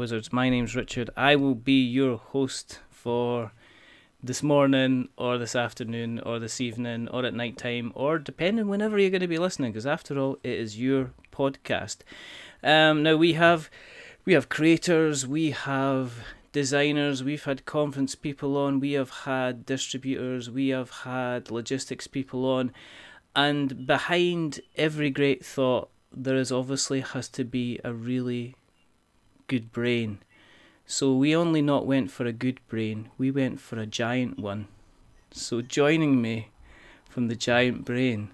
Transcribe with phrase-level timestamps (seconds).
[0.00, 0.32] Wizards.
[0.32, 1.10] My name's Richard.
[1.14, 3.52] I will be your host for
[4.22, 8.98] this morning, or this afternoon, or this evening, or at night time, or depending whenever
[8.98, 11.98] you're going to be listening, because after all, it is your podcast.
[12.62, 13.68] Um, now we have
[14.24, 16.14] we have creators, we have
[16.50, 22.46] designers, we've had conference people on, we have had distributors, we have had logistics people
[22.46, 22.72] on,
[23.36, 28.56] and behind every great thought, there is obviously has to be a really
[29.50, 30.20] good brain.
[30.86, 34.68] So we only not went for a good brain, we went for a giant one.
[35.32, 36.48] So joining me
[37.08, 38.30] from the giant brain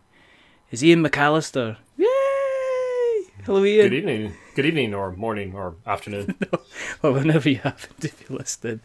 [0.71, 1.79] is Ian McAllister.
[1.97, 2.07] Yay!
[3.47, 3.89] Hello, Ian.
[3.89, 4.33] Good evening.
[4.55, 6.35] Good evening, or morning, or afternoon.
[7.03, 8.81] well, whenever you happen to be listed.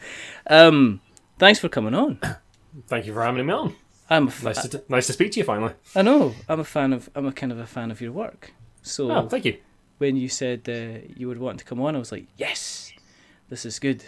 [0.48, 1.02] Um,
[1.38, 2.20] thanks for coming on.
[2.88, 3.76] Thank you for having me on.
[4.10, 5.74] I'm a f- Nice to nice to speak to you finally.
[5.96, 6.34] I know.
[6.48, 7.10] I'm a fan of.
[7.16, 8.54] I'm a kind of a fan of your work.
[8.82, 9.58] So Oh, thank you.
[10.02, 12.92] When you said uh, you would want to come on, I was like, yes,
[13.50, 14.04] this is good.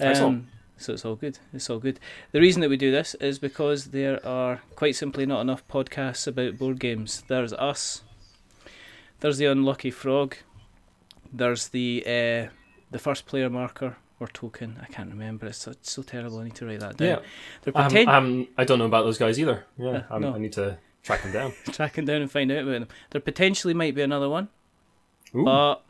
[0.00, 1.38] Um, so it's all good.
[1.52, 1.98] It's all good.
[2.30, 6.26] The reason that we do this is because there are quite simply not enough podcasts
[6.28, 7.24] about board games.
[7.28, 8.02] There's us.
[9.20, 10.36] There's the unlucky frog.
[11.32, 12.50] There's the uh,
[12.92, 14.78] the first player marker or token.
[14.80, 15.46] I can't remember.
[15.46, 16.38] It's so, it's so terrible.
[16.38, 17.08] I need to write that down.
[17.08, 17.18] Yeah,
[17.62, 19.64] They're I, pretend- haven't- I don't know about those guys either.
[19.78, 20.34] Yeah, Uh, I'm- no.
[20.34, 21.52] I need to track them down.
[21.72, 22.88] tracking down and find out about them.
[23.10, 24.48] There potentially might be another one.
[25.34, 25.44] Ooh.
[25.44, 25.84] but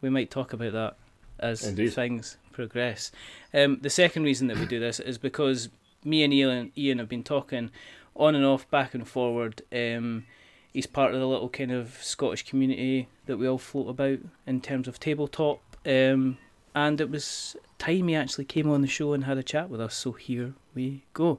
[0.00, 0.96] we might talk about that
[1.38, 1.92] as Indeed.
[1.92, 3.10] things progress.
[3.54, 5.68] Um, the second reason that we do this is because
[6.04, 7.70] me and Ian, Ian have been talking
[8.14, 9.62] on and off, back and forward.
[9.72, 10.26] Um,
[10.72, 14.60] he's part of the little kind of Scottish community that we all float about in
[14.60, 15.60] terms of tabletop.
[15.86, 16.38] Um,
[16.74, 19.80] and it was time he actually came on the show and had a chat with
[19.80, 19.94] us.
[19.94, 21.38] So here we go.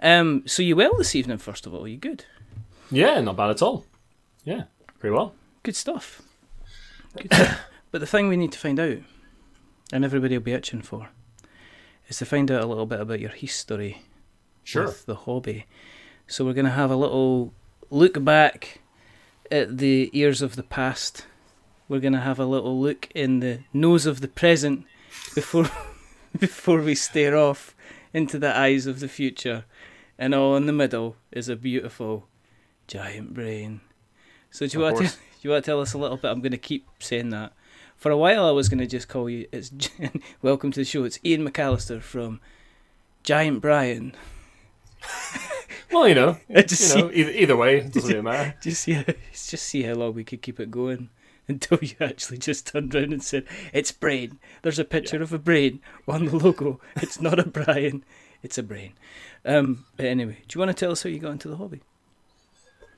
[0.00, 1.38] Um, so you well this evening?
[1.38, 2.24] First of all, you good?
[2.90, 3.84] yeah, not bad at all.
[4.44, 4.64] Yeah,
[4.98, 5.34] pretty well.
[5.62, 6.22] Good stuff.
[7.90, 8.98] But the thing we need to find out,
[9.92, 11.10] and everybody will be itching for,
[12.08, 14.02] is to find out a little bit about your history
[14.64, 14.86] Sure.
[14.86, 15.66] with the hobby.
[16.26, 17.54] So we're going to have a little
[17.90, 18.80] look back
[19.48, 21.26] at the years of the past.
[21.88, 24.86] We're going to have a little look in the nose of the present
[25.34, 25.70] before
[26.38, 27.76] before we stare off
[28.12, 29.66] into the eyes of the future.
[30.18, 32.26] And all in the middle is a beautiful
[32.88, 33.82] giant brain.
[34.50, 35.12] So do you want to
[35.44, 36.28] you want to tell us a little bit?
[36.30, 37.52] I'm going to keep saying that.
[37.96, 39.46] For a while, I was going to just call you.
[39.52, 39.70] It's
[40.42, 41.04] welcome to the show.
[41.04, 42.40] It's Ian McAllister from
[43.22, 44.14] Giant Brian.
[45.92, 48.54] Well, you know, I just you know, either, either way, it doesn't really matter.
[48.60, 51.08] just see just see how long we could keep it going
[51.46, 55.38] until you actually just turned around and said it's brain there's a picture of a
[55.38, 55.78] brain
[56.08, 58.02] on the logo it's not a brian
[58.42, 58.94] it's a brain
[59.44, 61.82] um but anyway do you want to tell us how you got into the hobby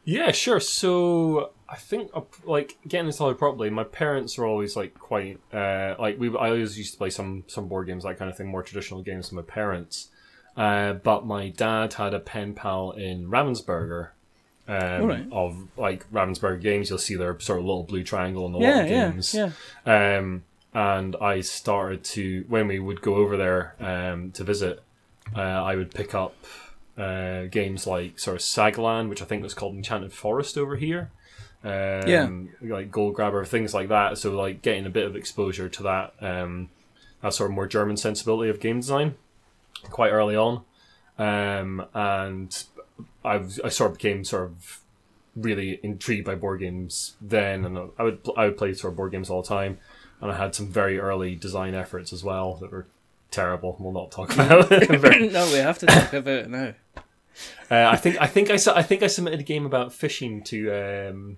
[0.05, 0.61] Yeah, sure.
[0.61, 3.71] So I think uh, like getting this hobby properly.
[3.71, 6.28] My parents are always like quite uh, like we.
[6.28, 9.03] I always used to play some some board games, that kind of thing, more traditional
[9.03, 10.09] games than my parents.
[10.56, 14.10] Uh, but my dad had a pen pal in Ravensburger.
[14.69, 15.26] Um, Alright.
[15.31, 18.81] Of like Ravensburger games, you'll see their sort of little blue triangle in lot yeah
[18.81, 19.34] of yeah games.
[19.34, 19.50] yeah
[19.87, 20.43] Um,
[20.75, 24.82] and I started to when we would go over there um, to visit,
[25.37, 26.34] uh, I would pick up
[26.99, 31.10] uh, games like sort of Sagaland, which I think was called Enchanted Forest over here.
[31.66, 32.75] Um, Yeah.
[32.77, 34.19] like Gold Grabber, things like that.
[34.19, 36.69] So like getting a bit of exposure to that, um,
[37.22, 39.15] that sort of more German sensibility of game design,
[39.91, 40.62] quite early on,
[41.19, 42.65] um, and
[43.25, 44.81] I I sort of became sort of
[45.34, 49.12] really intrigued by board games then, and I would I would play sort of board
[49.12, 49.79] games all the time,
[50.20, 52.87] and I had some very early design efforts as well that were
[53.31, 53.76] terrible.
[53.81, 54.69] We'll not talk about.
[54.88, 56.75] Very- no we have to talk about it now
[57.70, 60.70] uh, I think I think I I think I submitted a game about fishing to
[61.11, 61.37] um,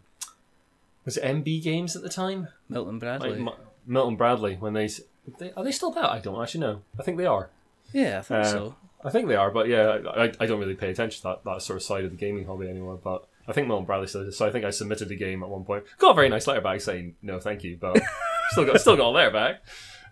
[1.09, 4.91] was it MB Games at the time, milton bradley like M- Milton Bradley when they,
[5.39, 6.11] they are they still about?
[6.11, 6.83] I don't actually know.
[7.01, 7.49] I think they are.
[7.95, 10.75] yeah i think Uh, so I think they are, but yeah, I, I don't really
[10.75, 13.01] pay attention to that, that sort of side of the gaming hobby anymore.
[13.03, 14.37] But I think Milton Bradley still is.
[14.37, 15.85] So I think I submitted a game at one point.
[15.97, 17.99] Got a very nice letter back saying no, thank you, but
[18.51, 19.63] still got still got a letter back.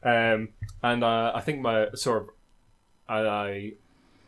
[0.02, 0.50] Um,
[0.82, 2.28] and uh, I think my sort of
[3.08, 3.72] I, I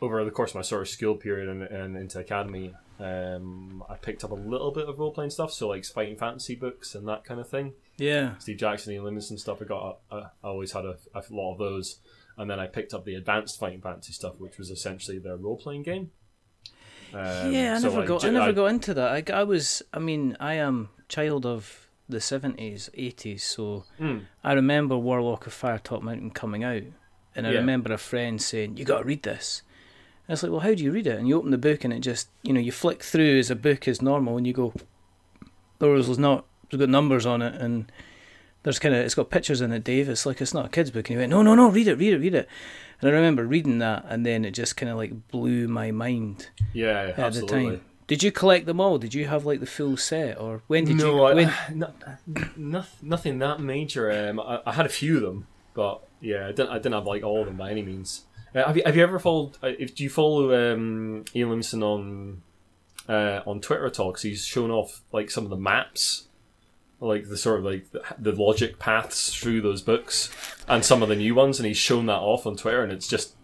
[0.01, 3.95] over the course of my sort of school period and, and into academy, um, I
[3.95, 7.07] picked up a little bit of role playing stuff, so like fighting fantasy books and
[7.07, 7.73] that kind of thing.
[7.97, 9.61] yeah Steve Jackson, Ian Livingstone stuff.
[9.61, 11.99] I got, I, I always had a, a lot of those,
[12.37, 15.57] and then I picked up the advanced fighting fantasy stuff, which was essentially their role
[15.57, 16.11] playing game.
[17.13, 18.25] Um, yeah, I so, never like, got.
[18.25, 19.31] I never got into that.
[19.31, 19.81] I, I was.
[19.93, 24.25] I mean, I am child of the seventies, eighties, so Mm.
[24.43, 26.83] I remember Warlock of Firetop Mountain coming out,
[27.35, 27.59] and I Yeah.
[27.59, 29.63] remember a friend saying, "You got to read this."
[30.29, 31.17] And it's like, well, how do you read it?
[31.17, 33.55] And you open the book, and it just, you know, you flick through as a
[33.55, 34.71] book is normal, and you go,
[35.79, 37.91] "There was not, it's got numbers on it, and
[38.61, 40.07] there's kind of it's got pictures in it, Dave.
[40.07, 41.95] It's like it's not a kid's book, and he went, no, no, no, read it,
[41.95, 42.47] read it, read it.
[43.01, 46.49] And I remember reading that, and then it just kind of like blew my mind
[46.73, 47.65] Yeah, at absolutely.
[47.65, 47.81] the time.
[48.05, 48.99] Did you collect them all?
[48.99, 51.23] Did you have like the full set, or when did no, you?
[51.23, 51.93] I, when, no,
[52.55, 54.11] no, nothing that major.
[54.11, 56.69] Um, I, I had a few of them, but yeah, I didn't.
[56.69, 58.25] I didn't have like all of them by any means.
[58.55, 59.57] Uh, have you Have you ever followed?
[59.63, 62.41] Uh, if do you follow um, Ian Livingstone on
[63.07, 64.09] uh, on Twitter at all?
[64.11, 66.27] Because he's shown off like some of the maps,
[66.99, 70.29] like the sort of like the, the logic paths through those books,
[70.67, 73.07] and some of the new ones, and he's shown that off on Twitter, and it's
[73.07, 73.35] just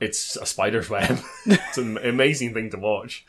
[0.00, 1.18] it's a spider's web.
[1.46, 3.26] it's an amazing thing to watch.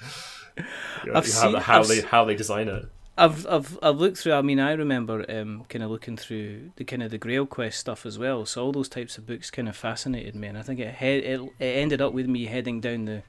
[0.57, 0.63] You
[1.11, 2.85] know, I've how, seen- how I've they how they design it.
[3.17, 4.33] I've I've I've looked through.
[4.33, 7.79] I mean, I remember um, kind of looking through the kind of the Grail Quest
[7.79, 8.45] stuff as well.
[8.45, 11.05] So all those types of books kind of fascinated me, and I think it he-
[11.17, 13.23] it, it ended up with me heading down the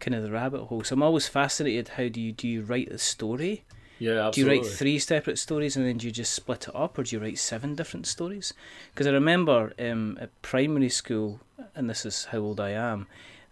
[0.00, 0.82] kind of the rabbit hole.
[0.82, 1.88] So I'm always fascinated.
[1.88, 3.64] How do you do you write a story?
[4.00, 4.32] Yeah, absolutely.
[4.32, 7.04] Do you write three separate stories and then do you just split it up, or
[7.04, 8.52] do you write seven different stories?
[8.92, 11.38] Because I remember um, at primary school,
[11.76, 13.06] and this is how old I am,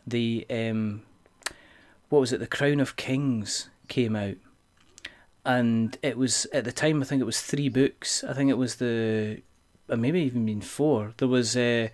[0.05, 1.03] the um,
[2.09, 2.41] what was it?
[2.41, 4.35] The Crown of Kings came out,
[5.45, 8.25] and it was at the time I think it was three books.
[8.25, 9.43] I think it was the,
[9.89, 11.15] maybe even been four.
[11.17, 11.89] There was, uh,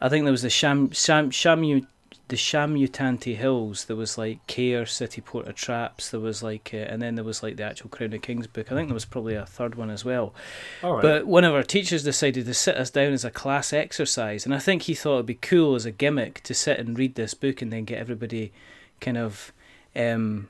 [0.00, 1.86] I think there was the Sham Sham Shamu.
[2.28, 6.78] The Shamutanti Hills, there was like Kharé, City Port of Traps, there was like, uh,
[6.78, 8.72] and then there was like the actual Crown of Kings book.
[8.72, 10.32] I think there was probably a third one as well.
[10.82, 11.02] All right.
[11.02, 14.54] But one of our teachers decided to sit us down as a class exercise, and
[14.54, 17.34] I think he thought it'd be cool as a gimmick to sit and read this
[17.34, 18.52] book and then get everybody
[19.00, 19.52] kind of
[19.94, 20.48] um,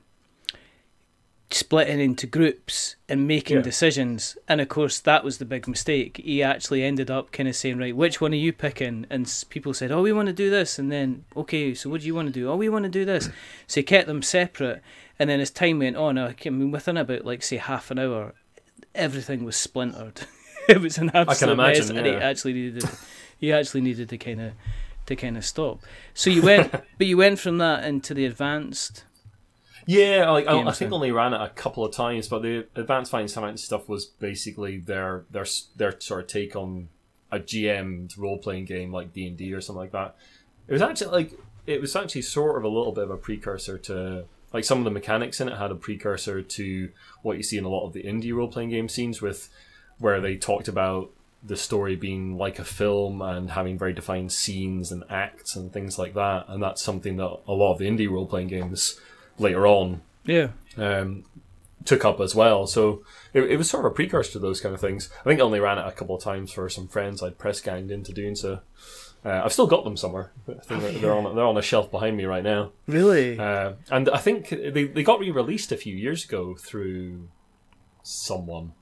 [1.51, 3.63] splitting into groups and making Yeah.
[3.63, 4.37] decisions.
[4.49, 6.21] And of course, that was the big mistake.
[6.25, 9.73] He actually ended up kind of saying, "Right, which one are you picking?" And people
[9.75, 12.29] said, "Oh, we want to do this," and then, "Okay, so what do you want
[12.29, 13.29] to do?" "Oh, we want to do this."
[13.67, 14.83] So he kept them separate,
[15.19, 18.35] and then as time went on, I mean, within about like say half an hour,
[18.95, 20.23] everything was splintered.
[20.69, 22.19] it was an absolute imagine, mess, and he yeah.
[22.19, 22.91] actually needed to,
[23.39, 24.53] he actually needed to kind of
[25.07, 25.81] to kind of stop.
[26.15, 29.05] So you went, but you went from that into the advanced.
[29.87, 33.11] Yeah, like I, I think only ran it a couple of times, but the Advanced
[33.11, 35.47] Fighting Fantasy stuff was basically their their
[35.77, 36.89] their sort of take on
[37.31, 40.17] a GM'd role playing game like D and D or something like that.
[40.69, 43.79] It was actually like it was actually sort of a little bit of a precursor
[43.79, 46.91] to like some of the mechanics in it had a precursor to
[47.23, 49.49] what you see in a lot of the indie role playing game scenes with
[49.99, 51.11] where they talked about
[51.43, 55.99] the story being like a film and having very defined scenes and acts and things
[55.99, 56.47] like that.
[56.49, 58.99] And that's something that a lot of the indie role playing games
[59.39, 61.25] later on Yeah, um,
[61.85, 62.67] took up as well.
[62.67, 63.03] So
[63.33, 65.11] it, it was sort of a precursor to those kind of things.
[65.21, 67.61] I think I only ran it a couple of times for some friends I'd press
[67.61, 68.61] ganged into doing so.
[69.25, 70.33] Uh, I've still got them somewhere.
[70.65, 72.73] Think they're, they're on they're on a shelf behind me right now.
[72.87, 73.39] really.
[73.39, 77.29] Uh, and I think they, they got re released a few years ago through
[78.03, 78.73] someone.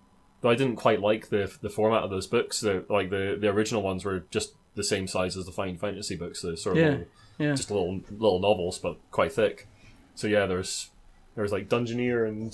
[0.40, 2.60] Though I didn't quite like the the format of those books.
[2.60, 6.16] The, like the, the original ones were just the same size as the Fighting Fantasy
[6.16, 6.42] books.
[6.42, 7.06] They're sort of Yeah, little,
[7.38, 7.54] yeah.
[7.54, 9.68] just little little novels, but quite thick.
[10.14, 10.90] So yeah, there's
[11.34, 12.52] there's like Dungeoneer and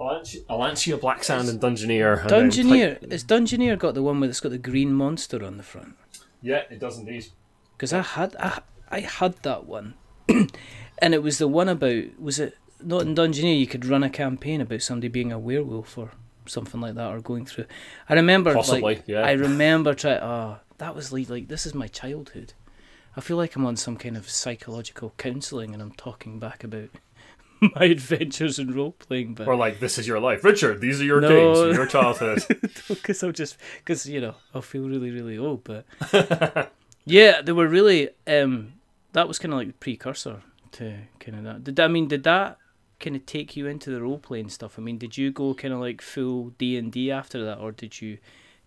[0.00, 2.22] Allansia, Allansia Black Sand and Dungeoneer.
[2.22, 3.00] and Dungeoneer.
[3.00, 5.94] Type- Is Dungeoneer got the one where it's got the green monster on the front?
[6.40, 7.26] yeah, it does indeed.
[7.76, 9.94] Because I had I, I had that one,
[10.28, 14.10] and it was the one about was it not in Dungeoneer you could run a
[14.10, 16.10] campaign about somebody being a werewolf or
[16.46, 17.66] something like that or going through.
[18.08, 19.20] I remember Possibly, like, yeah.
[19.22, 20.20] I remember trying.
[20.20, 22.54] Oh, that was like like this is my childhood.
[23.16, 26.88] I feel like I'm on some kind of psychological counselling and I'm talking back about
[27.60, 30.80] my adventures in role playing, but Or like, this is your life, Richard.
[30.80, 31.28] These are your No.
[31.28, 32.42] games, your childhood.
[32.88, 35.64] because I'll just because you know I'll feel really really old.
[35.64, 35.84] But
[37.04, 38.74] yeah, they were really um
[39.12, 40.42] that was kind of like the precursor
[40.72, 41.64] to kind of that.
[41.64, 42.58] Did I mean did that
[42.98, 44.78] kind of take you into the role playing stuff?
[44.78, 47.72] I mean, did you go kind of like full D and D after that, or
[47.72, 48.18] did you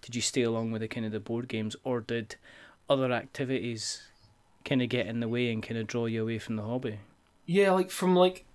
[0.02, 2.36] did you stay along with the kind of the board games, or did
[2.88, 4.04] other activities
[4.66, 7.00] kind of get in the way and kind of draw you away from the hobby?
[7.46, 8.46] Yeah, like from like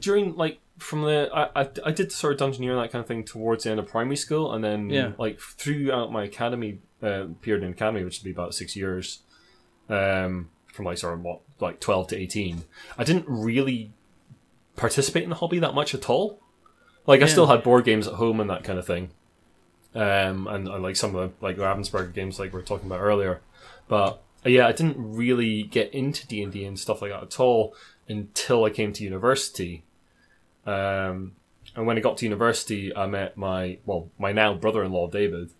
[0.00, 3.06] during like from the I, I, I did sort of dungeoneer and that kind of
[3.08, 5.12] thing towards the end of primary school, and then Yeah.
[5.18, 9.20] like throughout my academy uh, period in academy, which would be about six years,
[9.88, 12.64] um, from like sort of what like twelve to eighteen,
[12.98, 13.92] I didn't really
[14.76, 16.40] participate in the hobby that much at all.
[17.06, 19.10] Like I still had board games at home and that kind of thing,
[19.94, 23.00] um, and, and like some of the like Ravensburger games like we were talking about
[23.00, 23.40] earlier,
[23.88, 27.40] but yeah, I didn't really get into D and D and stuff like that at
[27.40, 27.74] all
[28.08, 29.84] until I came to university.
[30.66, 31.32] Um,
[31.76, 35.50] and when I got to university, I met my well, my now brother-in-law David.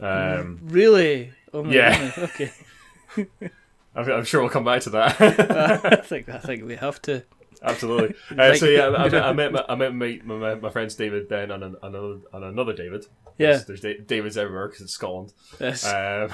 [0.00, 1.32] Um, Really?
[1.52, 2.10] Oh my Yeah.
[2.14, 2.30] goodness.
[3.16, 3.50] Okay.
[3.94, 5.20] I'm, I'm sure we'll come back to that.
[5.84, 7.22] I think I think we have to.
[7.62, 8.14] Absolutely.
[8.38, 11.28] Uh, so yeah, I, met, I met my, I met my, my, my friends David
[11.28, 13.06] then and an- another and another David.
[13.38, 13.58] Yeah.
[13.66, 15.32] There's, there's Davids everywhere because it's Scotland.
[15.60, 16.30] Yes, Um,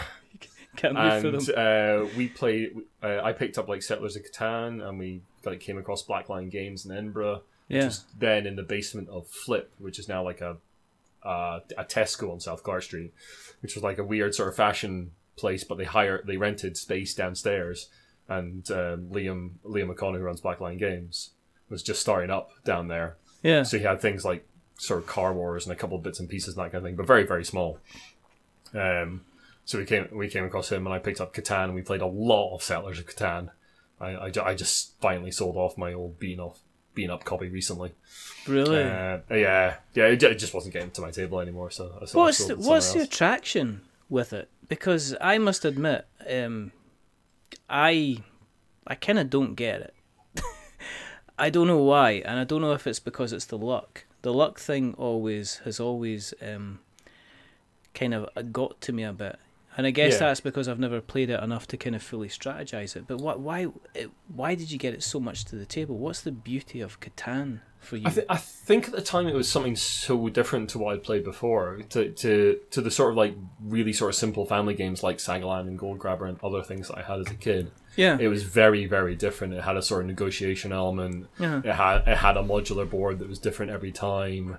[0.78, 2.04] can't wait for and them.
[2.06, 2.76] uh, we played.
[3.02, 6.48] Uh, I picked up like Settlers of Catan, and we like came across Black Lion
[6.48, 7.84] Games in Edinburgh, which Yeah.
[7.86, 10.56] was then in the basement of Flip, which is now like a
[11.22, 13.12] uh, a Tesco on South Clerk Street,
[13.60, 17.14] which was like a weird sort of fashion place, but they hired they rented space
[17.14, 17.88] downstairs,
[18.28, 21.30] and um, Liam Liam McConnell, who runs Black Lion Games,
[21.68, 23.16] was just starting up down there.
[23.42, 24.44] Yeah, So he had things like
[24.78, 26.88] sort of Car Wars and a couple of bits and pieces and that kind of
[26.88, 27.78] thing, but very very small.
[28.74, 29.22] Um,
[29.68, 32.00] so we came we came across him and I picked up Catan and we played
[32.00, 33.50] a lot of Settlers of Catan.
[34.00, 36.60] I, I, I just finally sold off my old bean off
[36.94, 37.92] bean up copy recently.
[38.46, 38.82] really.
[38.82, 41.70] Uh, yeah, yeah, it, it just wasn't getting to my table anymore.
[41.70, 44.48] So I sold, what's sold the, what's the attraction with it?
[44.70, 46.72] Because I must admit, um,
[47.68, 48.22] I
[48.86, 49.94] I kind of don't get it.
[51.38, 54.06] I don't know why, and I don't know if it's because it's the luck.
[54.22, 56.80] The luck thing always has always um,
[57.92, 59.38] kind of got to me a bit,
[59.78, 60.18] and I guess Yeah.
[60.18, 63.06] that's because I've never played it enough to kind of fully strategize it.
[63.06, 63.68] But what, why,
[64.28, 65.96] why did you get it so much to the table?
[65.96, 68.02] What's the beauty of Catan for you?
[68.06, 71.02] I, th- I think at the time it was something so different to what I'd
[71.04, 75.02] played before, to, to to the sort of like really sort of simple family games
[75.02, 77.70] like Sagaland and Gold Grabber and other things that I had as a kid.
[77.96, 79.54] yeah, It was very very different.
[79.54, 81.28] It had a sort of negotiation element.
[81.38, 84.56] yeah, It had it had a modular board that was different every time.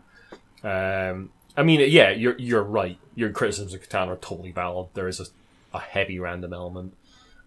[0.64, 2.98] Um, I mean, yeah, you're you're right.
[3.16, 4.88] Your criticisms of Catan are totally valid.
[4.94, 5.26] There is a,
[5.74, 6.96] a heavy random element.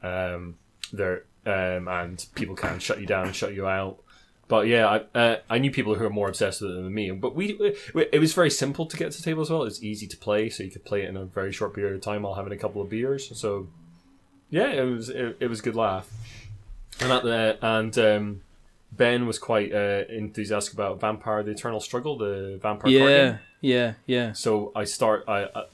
[0.03, 0.57] Um,
[0.93, 4.01] there um, and people can shut you down and shut you out.
[4.49, 7.11] But yeah, I uh, I knew people who were more obsessed with it than me.
[7.13, 7.59] But we
[7.95, 9.63] it was very simple to get to the table as well.
[9.63, 12.03] It's easy to play, so you could play it in a very short period of
[12.03, 13.35] time while having a couple of beers.
[13.41, 13.69] So
[14.51, 16.11] yeah, it was it, it was a good laugh.
[17.01, 18.43] And at the and um,
[18.93, 23.39] Ben was quite uh, enthusiastic about Vampire: The Eternal Struggle, the vampire yeah.
[23.63, 24.33] Yeah, yeah.
[24.33, 25.65] So I start, I, I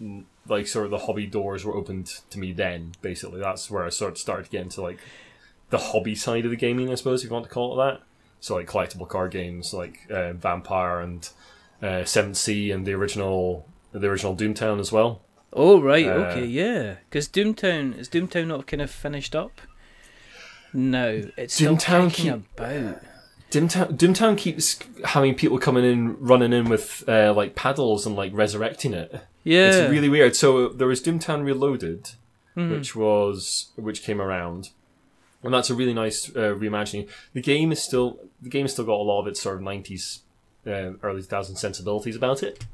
[0.46, 2.92] like sort of the hobby doors were opened to me then.
[3.02, 4.98] Basically, that's where I sort of started to get into like
[5.70, 8.02] the hobby side of the gaming, I suppose, if you want to call it that.
[8.40, 11.28] So like collectible card games like uh, Vampire and
[11.82, 15.22] uh, Seventh Sea and the original, the original Doomtown as well.
[15.52, 16.96] Oh right, Uh, okay, yeah.
[17.10, 19.60] Because Doomtown is Doomtown not kind of finished up?
[20.72, 23.02] No, it's still Doomtown kicking keep- about.
[23.50, 28.32] Doomtown, Doomtown keeps having people coming in, running in with uh, like paddles and like
[28.34, 29.22] resurrecting it.
[29.42, 30.36] Yeah, It's really weird.
[30.36, 32.10] So there was Doomtown Reloaded,
[32.56, 32.70] Mhm.
[32.72, 34.70] which was which came around,
[35.42, 37.08] and that's a really nice uh, reimagining.
[37.32, 40.20] The game is still the game's still got a lot of its sort of nineties,
[40.66, 42.66] uh, early 2000s sensibilities about it.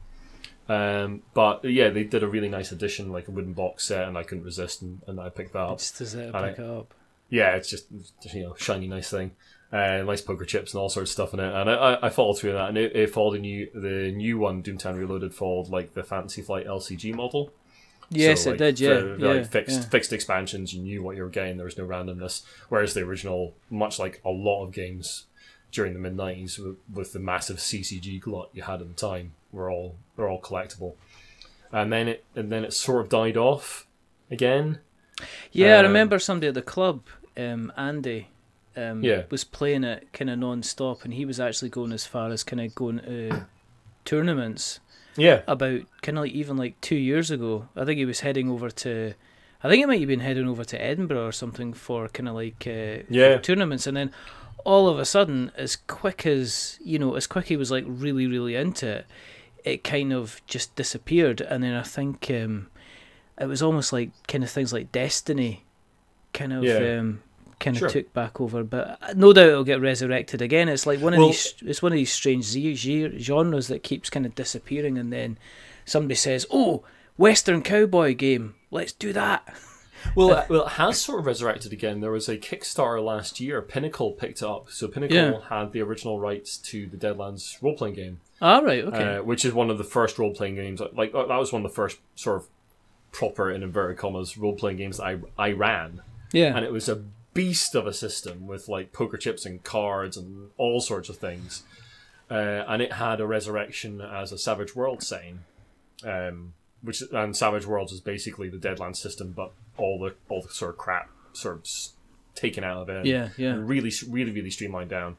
[0.68, 4.16] Um, but yeah, they did a really nice addition, like a wooden box set, and
[4.16, 5.78] I couldn't resist, and, and I picked that up.
[5.78, 6.94] Just as it I- up.
[7.28, 7.86] Yeah, it's just
[8.34, 9.32] you know shiny, nice thing.
[9.74, 12.08] Uh, nice poker chips and all sorts of stuff in it, and I, I, I
[12.10, 15.68] followed through that, and it, it followed a new the new one, Doomtown Reloaded, followed
[15.68, 17.50] like the Fantasy Flight LCG model.
[18.08, 18.78] Yes, So, it did.
[18.78, 19.88] Yeah, for- yeah, like fixed yeah.
[19.88, 20.72] fixed expansions.
[20.74, 21.56] You knew what you were getting.
[21.56, 22.42] There was no randomness.
[22.68, 25.24] Whereas the original, much like a lot of games
[25.72, 29.32] during the mid nineties, with, with the massive CCG glut you had at the time,
[29.50, 30.92] were all were all collectible.
[31.72, 33.86] And then it and then it sort of died off
[34.30, 34.78] again.
[35.50, 37.02] Yeah, I Um, remember somebody at the club,
[37.36, 38.28] um, Andy,
[38.76, 39.22] um, Yeah.
[39.30, 42.60] was playing it kind of non-stop, and he was actually going as far as kind
[42.60, 43.46] of going to
[44.04, 44.80] tournaments
[45.16, 47.68] Yeah, about kind of like even like two years ago.
[47.76, 49.14] I think he was heading over to,
[49.62, 52.34] I think he might have been heading over to Edinburgh or something for kind of
[52.34, 53.38] like uh, Yeah.
[53.38, 54.10] tournaments, and then
[54.64, 58.26] all of a sudden, as quick as you know, as quick he was like really
[58.26, 59.06] really into it,
[59.64, 62.68] it kind of just disappeared, and then I think um,
[63.40, 65.64] it was almost like kind of things like Destiny,
[66.32, 66.64] kind of.
[66.64, 66.98] Yeah.
[66.98, 67.22] Um,
[67.60, 67.88] Kind of Sure.
[67.90, 70.68] took back over, but uh, no doubt it'll get resurrected again.
[70.68, 71.54] It's like one of Well- these.
[71.64, 75.38] It's one of these strange genres that keeps kind of disappearing, and then
[75.84, 76.84] somebody says, "Oh,
[77.16, 79.46] Western cowboy game, let's do that."
[80.14, 82.00] Well, it- well, it has sort of resurrected again.
[82.00, 83.62] There was a Kickstarter last year.
[83.62, 84.68] Pinnacle picked it up.
[84.68, 85.40] So Pinnacle Yeah.
[85.48, 89.46] had the original rights to the Deadlands role playing game, All right, okay, uh, which
[89.46, 90.82] is one of the first role playing games.
[90.92, 92.48] Like that was one of the first sort of
[93.12, 96.86] proper in inverted commas role playing games that I I ran, yeah, and it was
[96.90, 97.02] a
[97.34, 101.64] beast of a system with like poker chips and cards and all sorts of things.
[102.30, 105.40] Uh, and it had a resurrection as a Savage World setting,
[106.04, 110.48] um, which and Savage Worlds is basically the Deadlands system, but all the all the
[110.48, 111.66] sort of crap sort of
[112.34, 113.06] taken out of it.
[113.06, 113.50] yeah, yeah.
[113.50, 115.16] and really, really, really streamlined down.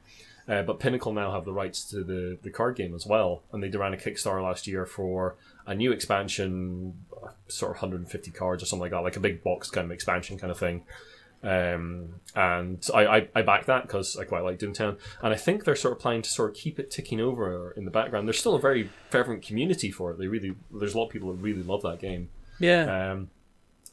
[0.48, 3.64] Uh, but Pinnacle now have the rights to the, the card game as well, and
[3.64, 6.94] they ran a Kickstarter last year for a new expansion,
[7.24, 9.92] uh, sort of 150 cards or something like that, like a big box kind of
[9.92, 10.84] expansion kind of thing.
[11.44, 15.64] Um, and I, I, I back that because I quite like Doomtown, and I think
[15.64, 18.28] they're sort of planning to sort of keep it ticking over in the background.
[18.28, 20.18] There's still a very fervent community for it.
[20.18, 22.30] They really, there's a lot of people that really love that game.
[22.60, 23.12] Yeah.
[23.12, 23.30] Um,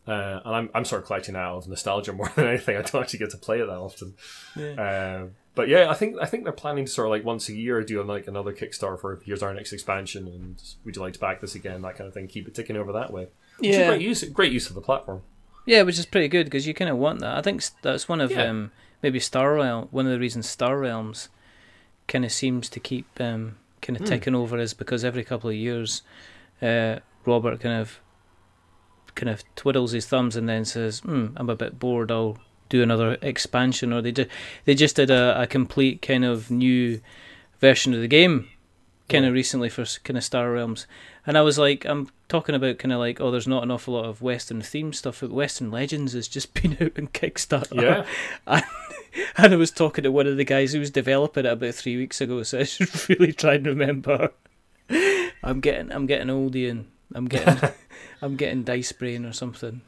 [0.06, 2.76] uh, and I'm, I'm sort of collecting out of nostalgia more than anything.
[2.76, 4.14] I don't actually get to play it that often.
[4.56, 4.72] yeah.
[4.72, 7.54] Uh, but yeah, I think I think they're planning to sort of like once a
[7.54, 11.18] year do like another Kickstarter for here's our next expansion and would you like to
[11.18, 12.26] back this again that kind of thing.
[12.26, 13.28] Keep it ticking over that way.
[13.60, 13.88] Yeah.
[13.88, 15.22] great use great use of the platform.
[15.66, 17.36] Yeah, which is pretty good because you kind of want that.
[17.36, 18.44] I think that's one of Yeah.
[18.50, 19.88] um, maybe Star Realm.
[19.90, 21.28] One of the reasons Star Realms
[22.08, 24.08] kind of seems to keep um, kind of Hmm.
[24.12, 26.02] ticking over is because every couple of years,
[26.60, 28.00] uh, Robert kind of
[29.14, 32.10] kind of twiddles his thumbs and then says, hmm, "I'm a bit bored.
[32.10, 32.38] I'll
[32.70, 34.28] do another expansion." Or they did
[34.64, 37.00] they just did a, a complete kind of new
[37.60, 38.48] version of the game
[39.12, 40.86] kind of recently for kind of Star Realms,
[41.26, 43.94] and I was like, I'm talking about kind of like, oh, there's not an awful
[43.94, 45.20] lot of Western themed stuff.
[45.20, 48.06] But Western Legends has just been out on Kickstarter.
[48.46, 48.62] Yeah.
[49.36, 51.96] and I was talking to one of the guys who was developing it about three
[51.96, 54.32] weeks ago, so I should really try and remember.
[55.44, 56.88] I'm getting, I'm getting old, Ian.
[57.14, 57.70] I'm getting,
[58.22, 59.82] I'm getting dice brain or something.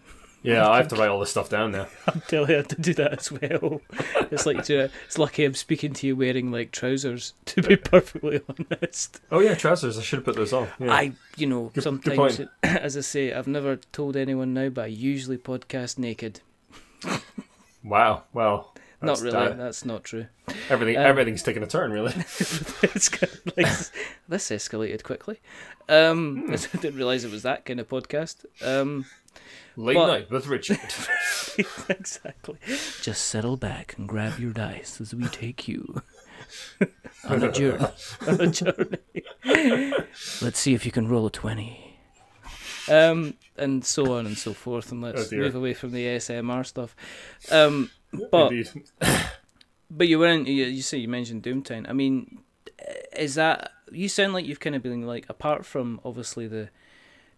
[0.45, 1.87] Yeah, I have to write all this stuff down now.
[2.07, 3.81] I'm telling you to do that as well.
[4.31, 7.33] It's like, to, it's lucky I'm speaking to you wearing like trousers.
[7.47, 9.21] To be perfectly honest.
[9.31, 9.97] Oh yeah, trousers.
[9.99, 10.69] I should have put those on.
[10.79, 10.93] Yeah.
[10.93, 12.51] I, you know, good sometimes, point.
[12.63, 16.41] as I say, I've never told anyone now, but I usually podcast naked.
[17.83, 18.23] wow.
[18.33, 19.33] Well, not really.
[19.33, 20.27] that- that's not true.
[20.69, 22.13] everything Um, everything's taking a turn, really.
[22.17, 23.67] it's kind of like
[24.29, 25.41] this escalated quickly.
[25.89, 28.47] Um, I didn't realize it was that kind of podcast.
[28.65, 29.05] Um,
[29.77, 30.79] Late But- night with Richard.
[31.89, 32.57] exactly.
[33.03, 36.03] Just settle back and grab your dice as we take you
[37.29, 37.87] on a journey.
[38.27, 38.99] On a journey.
[40.43, 41.99] Let's see if you can roll a twenty.
[42.89, 46.67] Um, and so on and so forth, and let's Oh, move away from the ASMR
[46.67, 46.95] stuff.
[47.51, 47.91] Um,
[48.31, 48.53] but
[49.91, 50.49] But you went.
[50.49, 51.89] You, you say you mentioned Doomtown.
[51.89, 52.41] I mean,
[53.17, 56.69] is that you sound like you've kind of been like apart from obviously the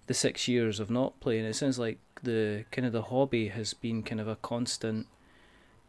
[0.07, 1.45] the six years of not playing.
[1.45, 5.07] It sounds like the kind of the hobby has been kind of a constant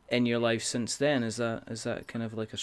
[0.09, 1.23] in your life since then.
[1.23, 2.57] Is that is that kind of like a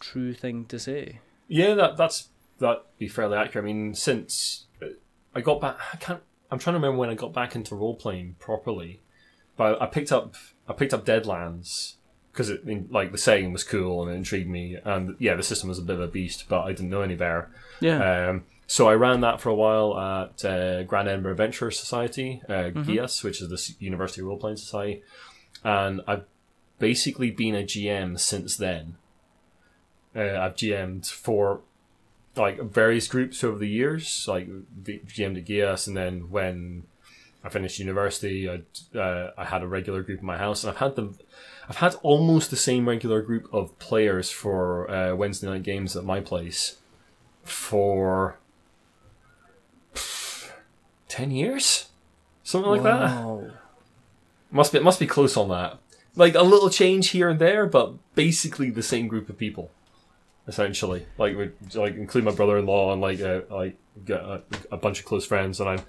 [0.00, 1.20] true thing to say?
[1.48, 2.28] Yeah, that that's
[2.58, 3.64] that be fairly accurate.
[3.64, 4.86] I mean, since uh,
[5.34, 6.22] I got back, I can't.
[6.50, 9.00] I'm trying to remember when I got back into role playing properly,
[9.56, 10.34] but I picked up
[10.68, 11.94] I picked up Deadlands
[12.32, 15.68] because it like the saying was cool and it intrigued me, and yeah, the system
[15.68, 17.50] was a bit of a beast, but I didn't know any better.
[17.80, 18.28] Yeah.
[18.28, 22.70] Um, so I ran that for a while at uh, Grand Edinburgh Adventure Society, uh,
[22.70, 25.02] GIAS, which is the University Role Playing Society,
[25.64, 26.24] and I've
[26.78, 28.96] basically been a GM since then.
[30.14, 31.60] Uh, I've GM'd for
[32.36, 34.48] like various groups over the years, like
[34.84, 36.84] the- GM'd at GIAS, and then when
[37.44, 38.62] I finished university, I
[38.98, 41.18] uh, I had a regular group in my house, and I've had them.
[41.68, 46.04] I've had almost the same regular group of players for uh, Wednesday night games at
[46.04, 46.76] my place
[47.44, 48.38] for
[51.12, 51.88] ten years,
[52.42, 53.50] something like that.
[54.50, 55.78] Must be it must be close on that.
[56.14, 59.70] Like a little change here and there, but basically the same group of people,
[60.46, 61.06] essentially.
[61.16, 63.76] Like we like include my brother-in-law and like uh, like
[64.10, 65.80] a, a bunch of close friends, and I'm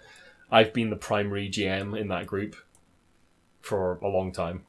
[0.49, 2.55] I've been the primary GM in that group
[3.61, 4.63] for a long time.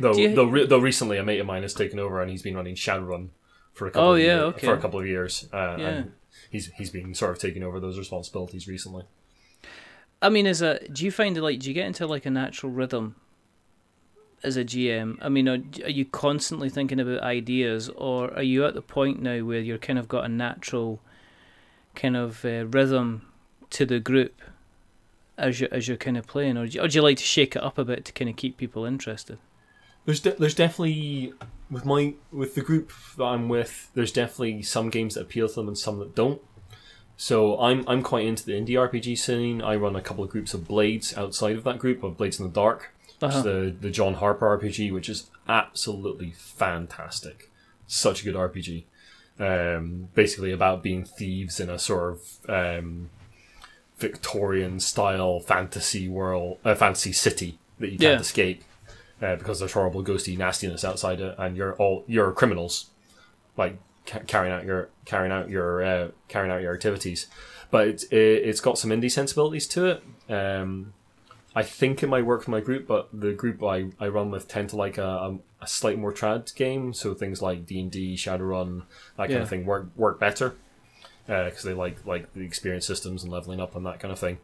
[0.00, 2.42] Though you- though, re- though recently a mate of mine has taken over and he's
[2.42, 3.28] been running Shadowrun
[3.74, 4.66] for a couple Oh, of yeah, years, okay.
[4.66, 5.88] for a couple of years, uh, Yeah.
[5.88, 6.12] and
[6.50, 9.04] he's he's been sort of taking over those responsibilities recently.
[10.20, 12.30] I mean, as a do you find it like do you get into like a
[12.30, 13.16] natural rhythm
[14.42, 15.18] as a GM?
[15.20, 19.22] I mean, are, are you constantly thinking about ideas, or are you at the point
[19.22, 21.00] now where you're kind of got a natural
[21.94, 23.26] kind of uh, rhythm
[23.70, 24.40] to the group
[25.36, 27.24] as you as you're kind of playing, or do, you, or do you like to
[27.24, 29.38] shake it up a bit to kind of keep people interested?
[30.04, 31.32] There's de- there's definitely
[31.70, 33.90] with my with the group that I'm with.
[33.94, 36.40] There's definitely some games that appeal to them and some that don't.
[37.20, 39.60] So I'm I'm quite into the indie RPG scene.
[39.60, 42.46] I run a couple of groups of Blades outside of that group of Blades in
[42.46, 43.42] the Dark, which Uh-huh.
[43.42, 47.50] the the John Harper RPG, which is absolutely fantastic.
[47.88, 48.84] Such a good RPG.
[49.40, 53.10] Um, basically about being thieves in a sort of um,
[53.98, 58.20] Victorian style fantasy world, uh, fantasy city that you can't Yeah.
[58.20, 58.62] escape
[59.22, 62.86] uh, because there's horrible ghosty nastiness outside it, and you're all you're criminals,
[63.56, 63.76] like
[64.08, 67.28] ca- carrying out your carrying out your uh, carrying out your activities.
[67.70, 70.02] But it's it, it's got some indie sensibilities to it.
[70.32, 70.94] Um,
[71.54, 74.46] I think it might work for my group, but the group I, I run with
[74.48, 78.14] tend to like a, a, slightly more trad game, so things like D and D,
[78.16, 78.82] Shadowrun,
[79.16, 79.38] that kind Yeah.
[79.38, 80.54] of thing work work better
[81.26, 84.38] because they like like the experience systems and leveling up and that kind of thing.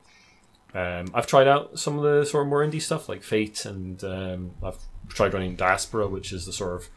[0.75, 4.03] Um, I've tried out some of the sort of more indie stuff like Fate, and
[4.03, 6.89] um, I've tried running Diaspora, which is the sort of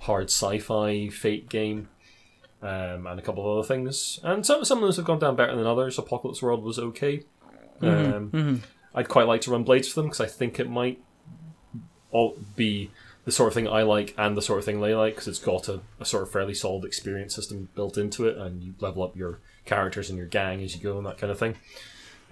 [0.00, 1.88] hard sci-fi Fate game,
[2.62, 4.20] um, and a couple of other things.
[4.22, 5.98] And some some of those have gone down better than others.
[5.98, 7.22] Apocalypse World was okay.
[7.80, 8.56] Um, Mm-hmm.
[8.94, 11.02] I'd quite like to run Blades for them because I think it might
[12.10, 12.90] all be
[13.24, 15.38] the sort of thing I like and the sort of thing they like because it's
[15.38, 19.02] got a, a sort of fairly solid experience system built into it, and you level
[19.02, 21.56] up your characters and your gang as you go and that kind of thing.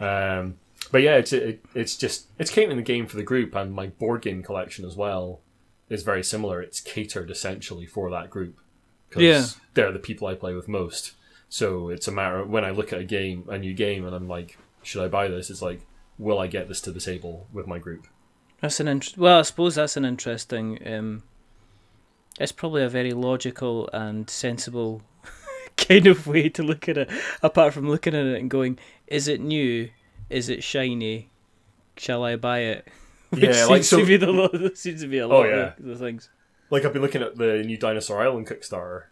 [0.00, 0.58] Um,
[0.92, 3.72] but yeah, it's it, it's just it's came in the game for the group, and
[3.72, 5.40] my board game collection as well
[5.88, 6.60] is very similar.
[6.60, 8.58] It's catered essentially for that group
[9.10, 9.44] because Yeah.
[9.74, 11.12] they're the people I play with most.
[11.50, 14.14] So it's a matter of when I look at a game, a new game, and
[14.16, 15.50] I'm like, should I buy this?
[15.50, 15.82] It's like,
[16.18, 18.06] will I get this to the table with my group?
[18.60, 20.78] That's an int- well, I suppose that's an interesting.
[20.86, 21.22] Um,
[22.38, 25.02] it's probably a very logical and sensible
[25.76, 27.10] kind of way to look at it.
[27.42, 29.90] Apart from looking at it and going, "Is it new?
[30.28, 31.30] Is it shiny?
[31.96, 32.88] Shall I buy it?"
[33.30, 35.48] Which Yeah, seems like, so- to be the lo- seems to be a Oh, lot
[35.48, 35.72] yeah.
[35.78, 36.28] of the things.
[36.70, 39.04] Like I've been looking at the new Dinosaur Island Kickstarter,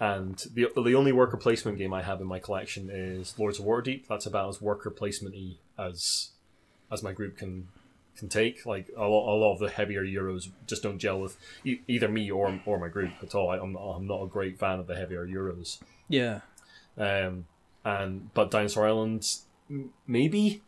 [0.00, 3.64] and the the only worker placement game I have in my collection is Lords of
[3.64, 4.06] Waterdeep.
[4.06, 6.30] That's about as worker placement-y as
[6.92, 7.68] as my group can
[8.16, 8.66] can take.
[8.66, 12.08] Like a lot, a lot of the heavier euros just don't gel with e- either
[12.08, 13.50] me or or my group at all.
[13.50, 15.78] I, I'm not, I'm not a great fan of the heavier euros.
[16.08, 16.40] Yeah,
[16.98, 17.46] Um,
[17.84, 19.26] and but Dinosaur Island,
[19.70, 20.62] m- maybe,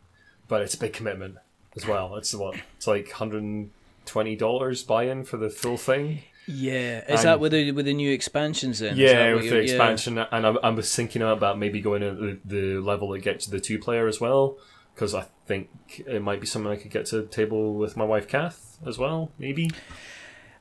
[0.48, 1.36] but it's a big commitment
[1.76, 2.16] as well.
[2.16, 3.68] It's what it's like hundred
[4.06, 6.22] twenty dollars buy-in for the full thing.
[6.46, 6.98] Yeah.
[7.04, 8.96] Is And- that with the with the new expansions then?
[8.96, 9.72] Yeah, with the you're- yeah.
[9.74, 13.46] expansion, and I, I was thinking about maybe going to the, the level that gets
[13.46, 14.56] the two player as well,
[14.94, 15.68] because I think
[16.06, 18.98] it might be something I could get to the table with my wife Kath as
[18.98, 19.30] well.
[19.38, 19.70] Maybe.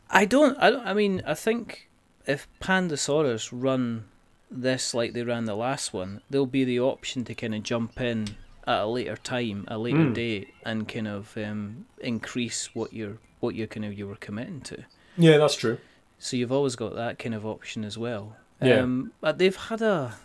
[0.10, 0.58] I don't.
[0.60, 0.86] I don't.
[0.86, 1.90] I mean, I think
[2.26, 4.06] if Pandasaurus run
[4.52, 8.00] this like they ran the last one, there'll be the option to kind of jump
[8.02, 8.28] in
[8.68, 10.14] at a later time, a later Hmm.
[10.14, 14.62] date, and kind of um, increase what you're what you're kind of you were committing
[14.62, 14.84] to.
[15.18, 15.78] Yeah, that's true.
[16.18, 18.36] So you've always got that kind of option as well.
[18.62, 18.82] Yeah.
[18.82, 20.16] Um, but they've had a,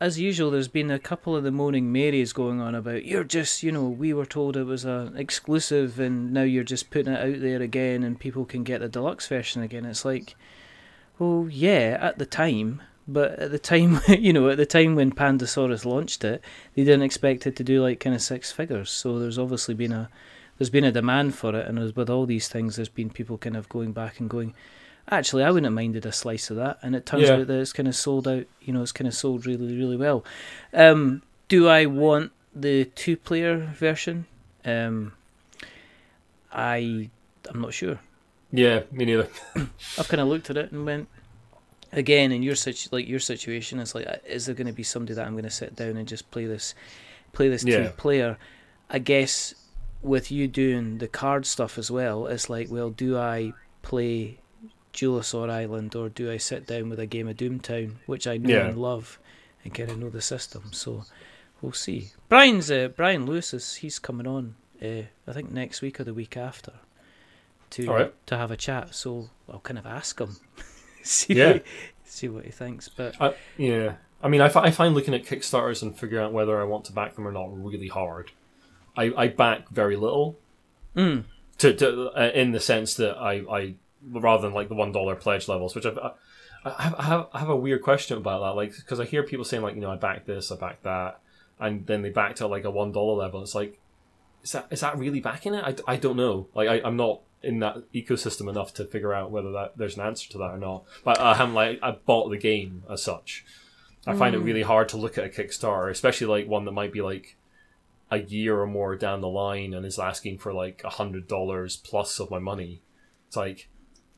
[0.00, 3.62] as usual, there's been a couple of the moaning Marys going on about you're just,
[3.62, 7.20] you know, we were told it was a exclusive, and now you're just putting it
[7.20, 9.84] out there again, and people can get the deluxe version again.
[9.84, 10.36] It's like,
[11.18, 12.82] well, yeah, at the time.
[13.06, 16.42] But at the time, you know, at the time when Pandasaurus launched it,
[16.74, 18.90] they didn't expect it to do like kind of six figures.
[18.90, 20.08] So there's obviously been a,
[20.58, 23.38] there's been a demand for it, and as with all these things, there's been people
[23.38, 24.54] kind of going back and going,
[25.10, 27.34] actually, I wouldn't have minded a slice of that, and it turns Yeah.
[27.36, 28.44] out that it's kind of sold out.
[28.62, 30.24] You know, it's kind of sold really, really well.
[30.72, 34.26] Um, do I want the two-player version?
[34.64, 35.12] Um,
[36.52, 37.10] I,
[37.50, 37.98] I'm not sure.
[38.52, 39.28] Yeah, me neither.
[39.98, 41.08] I've kind of looked at it and went,
[41.92, 44.84] again, in your situ- like your situation, it's like, uh, is there going to be
[44.84, 46.74] somebody that I'm going to sit down and just play this,
[47.32, 47.88] play this Yeah.
[47.88, 48.38] two player?
[48.88, 49.54] I guess
[50.04, 54.38] with you doing the card stuff as well, it's like, well, do I play
[54.92, 58.50] Dinosaur Island or do I sit down with a game of Doomtown, which I know
[58.54, 58.66] Yeah.
[58.68, 59.18] and love,
[59.64, 60.64] and kind of know the system?
[60.72, 61.04] So
[61.60, 62.10] we'll see.
[62.28, 64.54] Brian's uh, Brian Lewis is he's coming on.
[64.82, 66.72] Uh, I think next week or the week after.
[67.70, 68.26] To right.
[68.26, 70.36] to have a chat, so I'll kind of ask him,
[71.02, 71.52] see Yeah.
[71.54, 71.64] what,
[72.04, 72.88] see what he thinks.
[72.88, 76.60] But I, yeah, I mean, I, I find looking at Kickstarters and figuring out whether
[76.60, 78.30] I want to back them or not really hard.
[78.96, 80.38] I, I back very little
[80.96, 81.24] mm,
[81.58, 83.74] to, to uh, in the sense that I, I
[84.06, 86.12] rather than like the one dollar pledge levels, which I've, I,
[86.64, 89.62] I, have, I have a weird question about that, like because I hear people saying
[89.62, 91.20] like you know I backed this, I backed that,
[91.58, 93.42] and then they backed at like a one dollar level.
[93.42, 93.80] It's like
[94.42, 95.64] is that is that really backing it?
[95.64, 96.48] I, I don't know.
[96.54, 100.02] Like I, I'm not in that ecosystem enough to figure out whether that there's an
[100.02, 100.84] answer to that or not.
[101.04, 103.44] But I haven't like I bought the game as such.
[104.06, 106.92] I find it really hard to look at a Kickstarter, especially like one that might
[106.92, 107.36] be like
[108.14, 111.76] a year or more down the line and is asking for like a hundred dollars
[111.76, 112.80] plus of my money.
[113.28, 113.68] It's like,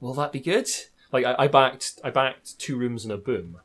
[0.01, 0.69] will that be good?
[1.13, 3.59] Like I, I backed I backed two rooms and a boom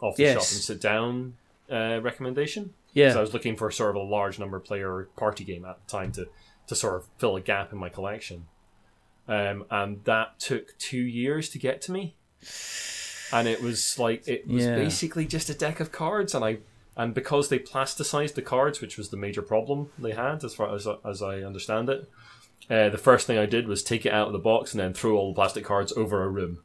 [0.00, 0.32] off the Yes.
[0.34, 1.34] shop and sit down
[1.70, 2.72] uh, recommendation.
[2.94, 5.78] yeah, So I was looking for sort of a large number player party game at
[5.84, 6.28] the time to,
[6.68, 8.46] to sort of fill a gap in my collection.
[9.28, 12.14] Um, and that took two years to get to me.
[13.32, 14.74] And it was like it was Yeah.
[14.76, 16.58] basically just a deck of cards, and I
[16.98, 20.74] and because they plasticized the cards, which was the major problem they had, as far
[20.74, 22.10] as as I understand it,
[22.68, 24.92] uh, the first thing I did was take it out of the box and then
[24.92, 26.58] throw all the plastic cards over a room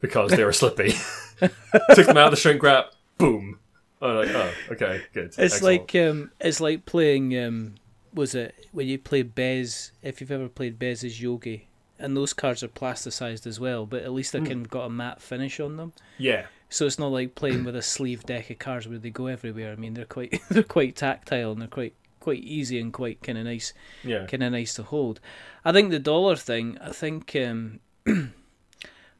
[0.00, 0.92] because they were slippy.
[1.40, 3.58] Took them out of the shrink wrap, boom.
[4.00, 5.26] Like, oh, okay, good.
[5.26, 5.92] it's excellent.
[5.92, 7.74] like um, it's like playing um,
[8.12, 9.92] was it when you play Bez?
[10.02, 14.12] If you've ever played Bez's Yogi, and those cards are plasticized as well, but at
[14.12, 15.92] least they can got a matte finish on them.
[16.18, 19.26] yeah, So it's not like playing with a sleeve deck of cards where they go
[19.26, 19.72] everywhere.
[19.72, 23.38] I mean, they're quite they're quite tactile and they're quite quite easy and quite kind
[23.38, 23.72] of nice,
[24.04, 24.26] Yeah.
[24.26, 25.20] kind of nice to hold.
[25.64, 26.76] I think the dollar thing.
[26.80, 27.34] I think.
[27.36, 27.80] Um,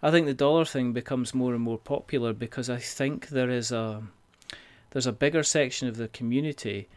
[0.00, 3.72] I think the dollar thing becomes more and more popular because I think there is
[3.72, 4.02] a
[4.90, 6.88] there's a bigger section of the community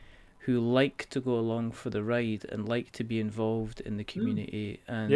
[0.46, 4.04] who like to go along for the ride and like to be involved in the
[4.04, 5.12] community and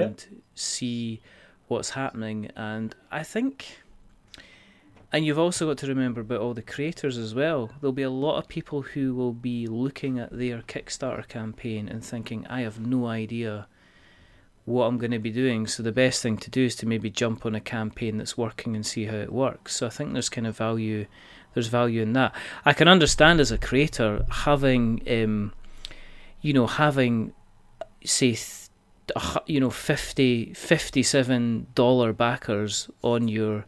[0.56, 1.22] see
[1.68, 3.80] what's happening and I think
[5.16, 7.72] and you've also got to remember about all the creators as well.
[7.80, 12.04] There'll be a lot of people who will be looking at their Kickstarter campaign and
[12.04, 13.68] thinking, I have no idea
[14.66, 15.68] what I'm going to be doing.
[15.68, 18.76] So the best thing to do is to maybe jump on a campaign that's working
[18.76, 19.78] and see how it works.
[19.78, 21.06] So I think there's kind of value.
[21.54, 22.36] There's value in that.
[22.66, 25.54] I can understand as a creator having, um,
[26.42, 27.32] you know, having,
[28.04, 33.64] say, th- you know, 50 57 dollar backers on your,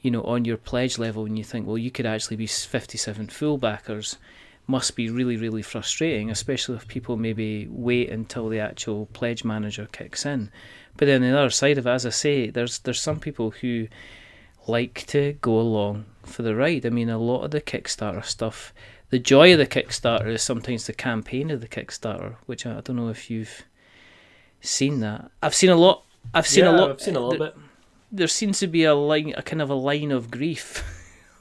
[0.00, 2.98] you know, on your pledge level, and you think, well, you could actually be fifty
[2.98, 4.16] seven full backers
[4.66, 9.88] must be really, really frustrating, especially if people maybe wait until the actual pledge manager
[9.90, 10.50] kicks in.
[10.96, 13.88] But then the other side of it, as I say, there's there's some people who
[14.68, 16.86] like to go along for the ride.
[16.86, 18.72] I mean, a lot of the Kickstarter stuff,
[19.10, 22.80] the joy of the Kickstarter is sometimes the campaign of the Kickstarter, which I, I
[22.80, 23.64] don't know if you've
[24.60, 25.30] seen that.
[25.42, 26.04] I've seen a lot.
[26.32, 26.90] I've seen yeah, a lot.
[26.90, 27.56] I've seen a little bit.
[28.12, 30.82] There seems to be a line, a kind of a line of grief,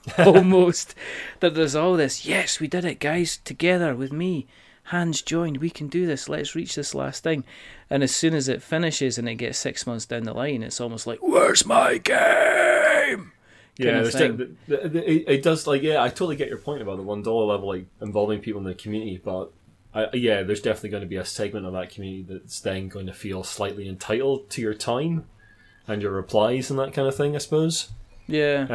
[0.17, 0.95] almost.
[1.39, 2.25] that there's all this.
[2.25, 4.47] Yes, we did it, guys, together with me,
[4.85, 5.57] hands joined.
[5.57, 6.29] We can do this.
[6.29, 7.43] Let's reach this last thing.
[7.89, 10.79] And as soon as it finishes and it gets six months down the line, it's
[10.81, 13.31] almost like, "Where's my game?"
[13.77, 16.97] Yeah, the- the- the- it, it does like yeah, I totally get your point about
[16.97, 19.51] the one dollar level, like involving people in the community, but
[19.93, 23.05] I, yeah, there's definitely going to be a segment of that community that's then going
[23.07, 25.25] to feel slightly entitled to your time
[25.89, 27.35] and your replies and that kind of thing.
[27.35, 27.89] I suppose.
[28.27, 28.67] Yeah,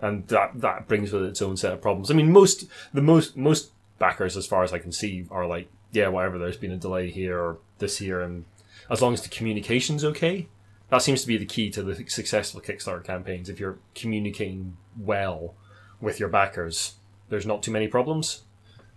[0.00, 2.10] uh, and that that brings with it its own set of problems.
[2.10, 5.68] I mean, most the most most backers, as far as I can see, are like,
[5.92, 6.38] yeah, whatever.
[6.38, 8.46] There's been a delay here or this here, and
[8.90, 10.48] as long as the communication's okay,
[10.88, 13.48] that seems to be the key to the successful Kickstarter campaigns.
[13.48, 15.54] If you're communicating well
[16.00, 16.94] with your backers,
[17.28, 18.42] there's not too many problems.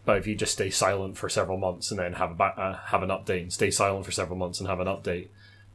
[0.05, 2.77] But if you just stay silent for several months and then have a ba- uh,
[2.87, 5.29] have an update, and stay silent for several months and have an update,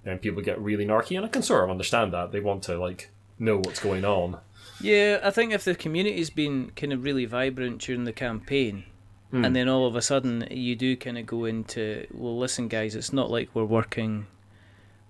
[0.04, 1.16] then people get really narky.
[1.16, 4.38] And I can sort of understand that they want to like know what's going on.
[4.80, 5.18] yeah.
[5.22, 8.84] I think if the community's been kind of really vibrant during the campaign,
[9.30, 9.44] Hmm.
[9.44, 12.96] and then all of a sudden you do kind of go into, well, listen, guys,
[12.96, 14.26] it's not like we're working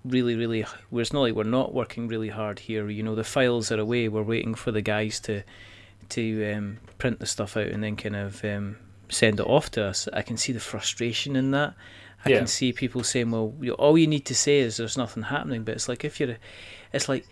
[0.05, 0.65] really, really.
[0.91, 2.89] Well, it's not like we're not working really hard here.
[2.91, 4.09] You know, the files are away.
[4.09, 5.43] We're waiting for the guys to
[6.11, 8.77] to um, print the stuff out and then kind of um,
[9.09, 10.09] send it off to us.
[10.13, 11.75] I can see the frustration in that.
[12.25, 12.39] I Yeah.
[12.39, 15.65] can see people saying, "Well, you all you need to say is there's nothing happening."
[15.65, 16.37] But it's like if you're,
[16.93, 17.27] it's like,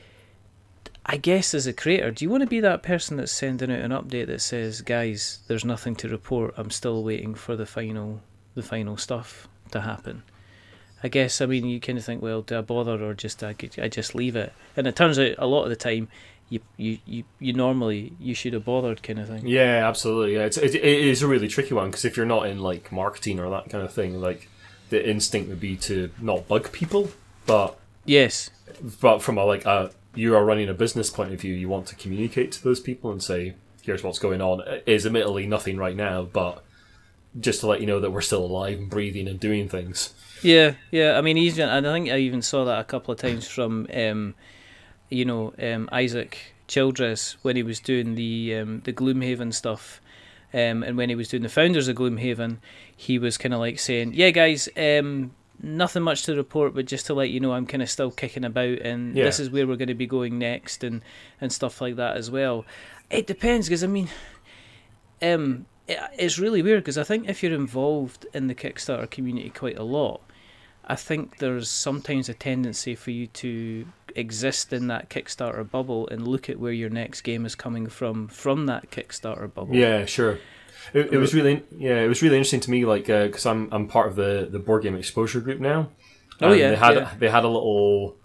[1.05, 3.81] I guess as a creator, do you want to be that person that's sending out
[3.81, 6.55] an update that says, "Guys, there's nothing to report.
[6.57, 8.20] I'm still waiting for the final,
[8.55, 10.22] the final stuff to happen."
[11.03, 13.53] I guess I mean you kind of think, well, do I bother or just I,
[13.53, 14.53] could- I just leave it?
[14.77, 16.09] And it turns out a lot of the time,
[16.51, 19.46] you you you, you normally you should have bothered kind of thing.
[19.46, 20.35] Yeah, absolutely.
[20.35, 22.90] Yeah, it's, it, it is a really tricky one because if you're not in like
[22.90, 24.48] marketing or that kind of thing, like
[24.90, 27.11] the instinct would be to not bug people,
[27.46, 28.51] but Yes,
[29.01, 31.87] but from a like a you are running a business point of view, you want
[31.88, 34.61] to communicate to those people and say, here's what's going on.
[34.61, 36.64] It is admittedly nothing right now, but
[37.38, 40.14] just to let you know that we're still alive and breathing and doing things.
[40.42, 41.18] Yeah, yeah.
[41.18, 43.87] I mean, even and I think I even saw that a couple of times from,
[43.94, 44.35] um,
[45.09, 50.01] you know, um, Isaac Childress when he was doing the um, the Gloomhaven stuff,
[50.55, 52.59] um, and when he was doing the founders of Gloomhaven,
[52.97, 55.33] he was kind of like saying, "Yeah, guys, um,
[55.63, 58.45] nothing much to report, but just to let you know, I'm kind of still kicking
[58.45, 59.25] about, and Yeah.
[59.25, 61.03] this is where we're going to be going next, and
[61.41, 62.65] and stuff like that as well."
[63.11, 64.09] It depends, because I mean,
[65.23, 69.51] um, it, it's really weird because I think if you're involved in the Kickstarter community
[69.51, 70.21] quite a lot,
[70.85, 76.27] I think there's sometimes a tendency for you to exist in that Kickstarter bubble and
[76.27, 79.75] look at where your next game is coming from from that Kickstarter bubble.
[79.75, 80.38] Yeah, sure.
[80.92, 83.68] It, it was really yeah, it was really interesting to me, like uh, because I'm
[83.73, 85.90] I'm part of the the board game exposure group now.
[86.40, 87.14] Oh, yeah, they had yeah.
[87.18, 88.16] they had a little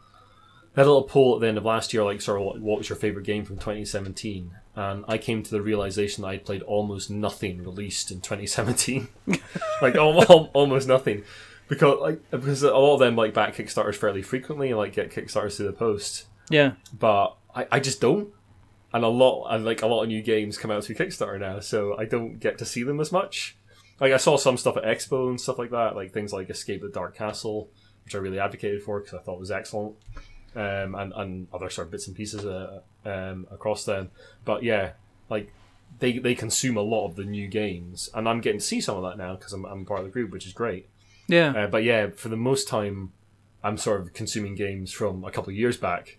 [0.74, 2.60] they had a little poll at the end of last year, like sort of what,
[2.60, 6.46] what was your favorite game from 2017, and I came to the realization that I'd
[6.46, 9.08] played almost nothing released in 2017,
[9.82, 11.24] like al- al- almost nothing,
[11.68, 15.12] because like because a lot of them like back Kickstarters fairly frequently and like get
[15.12, 16.74] Kickstarters through the post, Yeah.
[16.98, 18.30] but I, I just don't.
[18.94, 21.60] And a lot and like a lot of new games come out through Kickstarter now,
[21.60, 23.58] so I don't get to see them as much.
[24.00, 26.82] Like I saw some stuff at Expo and stuff like that, like things like Escape
[26.82, 27.70] the Dark Castle,
[28.06, 29.96] which I really advocated for because I thought was excellent,
[30.56, 34.12] um, and and other sort of bits and pieces uh, um, across them.
[34.46, 34.92] But yeah,
[35.30, 35.52] like
[36.00, 38.98] they they consume a lot of the new games, and I'm getting to see some
[38.98, 40.88] of that now because I'm I'm part of the group, which is great.
[41.28, 41.52] Yeah.
[41.52, 43.12] Uh, but yeah, for the most time,
[43.64, 46.18] I'm sort of consuming games from a couple of years back.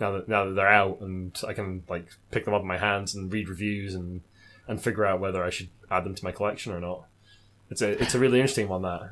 [0.00, 2.78] Now that now that they're out, and I can like pick them up in my
[2.78, 4.22] hands and read reviews and
[4.66, 7.06] and figure out whether I should add them to my collection or not.
[7.70, 9.10] It's a it's a really interesting one that.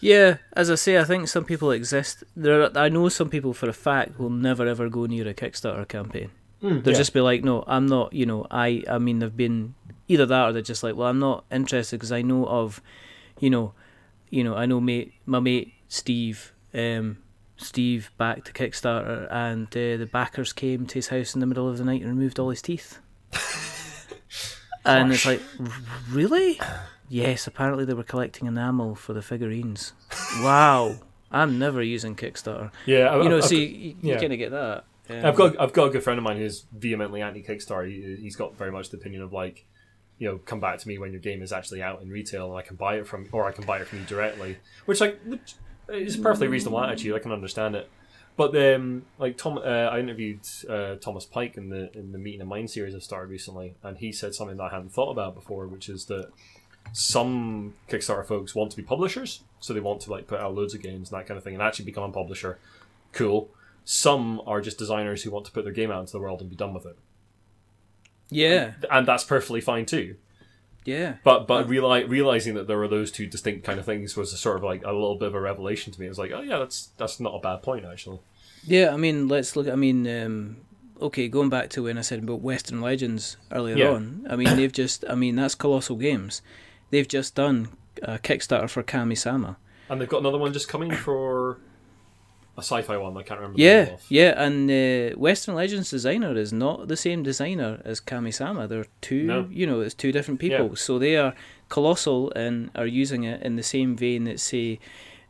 [0.00, 2.22] Yeah, as I say, I think some people exist.
[2.36, 5.88] There, I know some people for a fact will never ever go near a Kickstarter
[5.88, 6.30] campaign.
[6.60, 6.92] They'll yeah.
[6.92, 8.12] just be like, no, I'm not.
[8.12, 9.74] You know, I, I mean, they've been
[10.08, 12.82] either that or they're just like, well, I'm not interested because I know of,
[13.38, 13.74] you know,
[14.30, 17.18] you know, I know mate, my mate Steve, um,
[17.56, 21.68] Steve backed to Kickstarter, and uh, the backers came to his house in the middle
[21.68, 22.98] of the night and removed all his teeth.
[24.84, 25.42] and it's like,
[26.10, 26.60] really?
[27.08, 29.92] Yes, apparently they were collecting enamel for the figurines.
[30.40, 30.96] Wow,
[31.30, 32.70] I'm never using Kickstarter.
[32.86, 34.20] yeah, I, You know, I've, see, you, you yeah.
[34.20, 34.84] kind of get that.
[35.10, 37.88] Um, I've got I've got a good friend of mine who's vehemently anti Kickstarter.
[37.88, 39.66] He, he's got very much the opinion of like,
[40.18, 42.58] you know, come back to me when your game is actually out in retail and
[42.58, 44.58] I can buy it from, or I can buy it from you directly.
[44.86, 45.54] Which like, which
[45.88, 47.14] is a perfectly reasonable attitude.
[47.14, 47.88] I can understand it.
[48.36, 52.40] But um, like Tom, uh, I interviewed uh, Thomas Pike in the in the Meeting
[52.40, 55.34] of Mind series I started recently, and he said something that I hadn't thought about
[55.34, 56.30] before, which is that
[56.92, 60.72] some Kickstarter folks want to be publishers, so they want to like put out loads
[60.72, 62.58] of games and that kind of thing, and actually become a publisher.
[63.12, 63.50] Cool.
[63.84, 66.48] Some are just designers who want to put their game out into the world and
[66.48, 66.96] be done with it,
[68.30, 70.16] yeah, and that's perfectly fine too.
[70.84, 71.14] yeah.
[71.24, 74.36] But but reali- realizing that there were those two distinct kind of things was a
[74.36, 76.06] sort of like a little bit of a revelation to me.
[76.06, 78.18] It was like, oh yeah, that's that's not a bad point actually.
[78.64, 79.68] Yeah, I mean, let's look.
[79.68, 80.56] I mean, um,
[81.00, 83.90] okay, going back to when I said about Western Legends earlier Yeah.
[83.90, 84.26] on.
[84.28, 85.04] I mean, they've just.
[85.08, 86.42] I mean, that's Kolossal Games.
[86.90, 87.68] They've just done
[88.02, 89.56] a Kickstarter for Kami-sama.
[89.90, 91.37] And they've got another one just coming for
[92.58, 93.16] a sci-fi one.
[93.16, 93.56] I can't remember.
[93.56, 98.66] the Yeah, yeah, and uh, Western Legends designer is not the same designer as Kami-sama.
[98.66, 99.22] They're two.
[99.22, 99.48] No.
[99.50, 100.68] You know, it's two different people.
[100.70, 100.74] Yeah.
[100.74, 101.34] So they are
[101.70, 104.80] Kolossal and are using it in the same vein that say.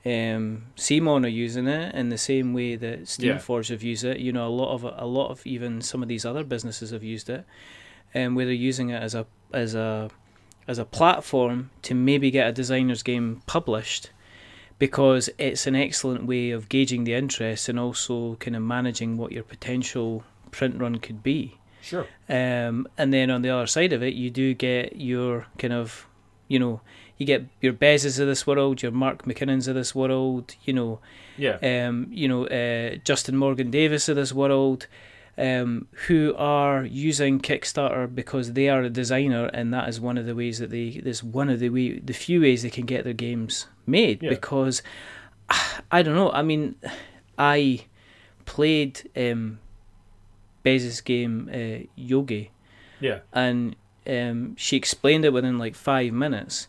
[0.07, 4.21] Um, Simon are using it in the same way that Steamforged have used it.
[4.21, 7.03] You know, a lot of a lot of even some of these other businesses have
[7.05, 7.45] used it,
[8.15, 10.09] and where they're using it as a as a
[10.69, 14.11] as a platform to maybe get a designer's game published,
[14.79, 19.33] because it's an excellent way of gauging the interest and also kind of managing what
[19.33, 21.59] your potential print run could be.
[21.83, 22.07] Sure.
[22.29, 26.07] Um, and then on the other side of it, you do get your kind of,
[26.49, 26.81] you know,
[27.17, 31.01] you get your Bezes of this world, your Mark McKinnons of this world, you know,
[31.37, 31.57] Yeah.
[31.89, 34.87] um, you know, uh, Justin Morgan Davis of this world,
[35.39, 40.27] um, who are using Kickstarter because they are a designer, and that is one of
[40.27, 41.01] the ways that they.
[41.03, 44.23] This one of the way, the few ways they can get their games made.
[44.23, 44.31] Yeah.
[44.31, 44.83] Because
[45.91, 46.31] I don't know.
[46.33, 46.75] I mean,
[47.39, 47.87] I
[48.45, 49.61] played um,
[50.63, 52.51] Bez's game uh, Yogi
[53.01, 53.21] yeah.
[53.33, 56.69] and um, she explained it within like five minutes.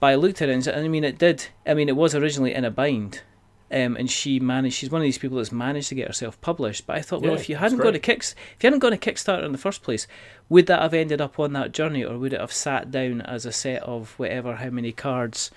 [0.00, 1.46] But I looked at it and I mean, it did.
[1.66, 3.22] I mean, it was originally in a bind,
[3.74, 4.76] um, and she managed.
[4.76, 6.86] She's one of these people that's managed to get herself published.
[6.86, 8.92] But I thought, well, Yeah, if you hadn't gone to kicks, if you hadn't gone
[8.92, 10.06] to Kickstarter in the first place,
[10.48, 13.44] would that have ended up on that journey, or would it have sat down as
[13.44, 15.50] a set of whatever how many cards,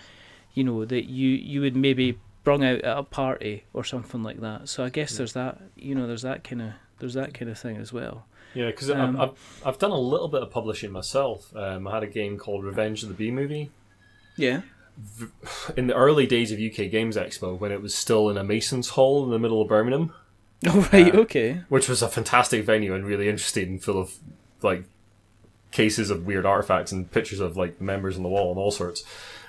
[0.53, 4.41] you know, that you you would maybe brung out at a party or something like
[4.41, 4.67] that?
[4.67, 5.61] So I guess there's that.
[5.75, 8.25] You know, there's that kind of there's that kind of thing as well.
[8.55, 11.55] Yeah, because Um, I've, I've I've done a little bit of publishing myself.
[11.55, 13.69] Um, I had a game called Revenge of the Bee Movie
[14.37, 14.61] Yeah.
[15.75, 18.89] In the early days of UK Games Expo when it was still in a Mason's
[18.89, 20.13] Hall in the middle of Birmingham,
[20.67, 21.13] Oh right.
[21.13, 21.61] Uh, okay.
[21.69, 24.15] which was a fantastic venue and really interesting, and full of
[24.61, 24.83] like
[25.71, 29.03] cases of weird artifacts and pictures of like members on the wall and all sorts.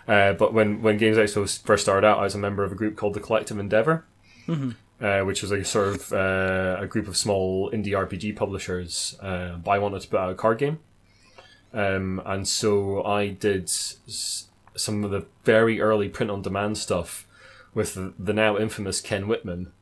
[0.07, 2.75] Uh, but when when Games Expo first started out, I was a member of a
[2.75, 4.05] group called the Collective Endeavor.
[5.01, 9.17] uh, which was a sort of uh, a group of small indie RPG publishers.
[9.21, 10.79] Uh, but I wanted to put out a card game,
[11.73, 14.48] um, and so I did s-
[14.79, 17.27] some of the very early print on demand stuff
[17.75, 19.73] with the, the now infamous Ken Whitman,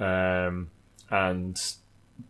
[0.00, 0.70] um,
[1.10, 1.60] and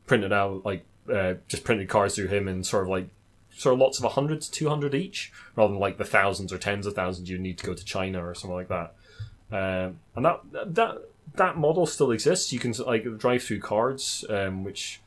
[0.07, 3.09] printed out like uh, just printed cards through him in sort of like
[3.57, 6.87] sort of lots of 100 to 200 each rather than like the thousands or tens
[6.87, 8.95] of thousands you need to go to china or something like that.
[9.51, 10.41] Um, and that
[10.74, 10.99] that
[11.34, 12.53] that model still exists.
[12.53, 15.01] You can like DriveThruCards um, which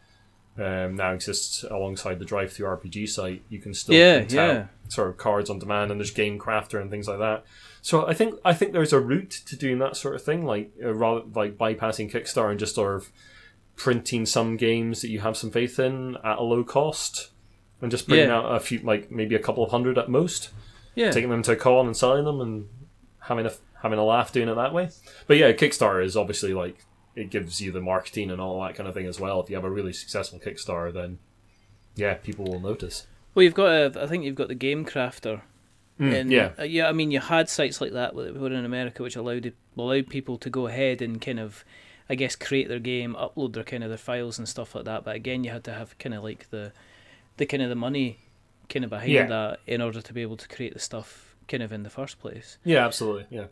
[0.60, 4.51] um, now exists alongside the DriveThruRPG site you can still Yeah, print yeah.
[4.51, 7.45] out sort of cards on demand and there's game crafter and things like that
[7.82, 10.72] so i think i think there's a route to doing that sort of thing like
[10.84, 13.10] uh, rather like bypassing kickstarter and just sort of
[13.76, 17.30] printing some games that you have some faith in at a low cost
[17.82, 18.38] and just bringing Yeah.
[18.39, 20.49] out a few like maybe a couple of hundred at most
[20.95, 21.12] Yeah.
[21.12, 22.68] taking them to a con and selling them and
[23.20, 23.51] having a
[23.82, 24.89] having a laugh doing it that way
[25.28, 26.84] but yeah kickstarter is obviously like
[27.20, 29.55] it gives you the marketing and all that kind of thing as well if you
[29.55, 31.20] have a really successful kickstarter then
[31.95, 33.05] yeah people will notice
[33.36, 33.67] Well, you've got.
[33.95, 35.41] A, I think you've got the Game Crafter.
[35.99, 36.88] Mm, and, yeah, uh, yeah.
[36.88, 40.38] I mean, you had sites like that that were in America, which allowed allowed people
[40.39, 41.63] to go ahead and kind of,
[42.09, 45.03] I guess, create their game, upload their kind of their files and stuff like that.
[45.03, 46.72] But again, you had to have kind of like the,
[47.38, 48.20] the kind of the money,
[48.70, 49.28] kind of behind Yeah.
[49.28, 52.17] that in order to be able to create the stuff, kind of in the first
[52.20, 52.57] place.
[52.63, 53.47] yeah, absolutely, yeah.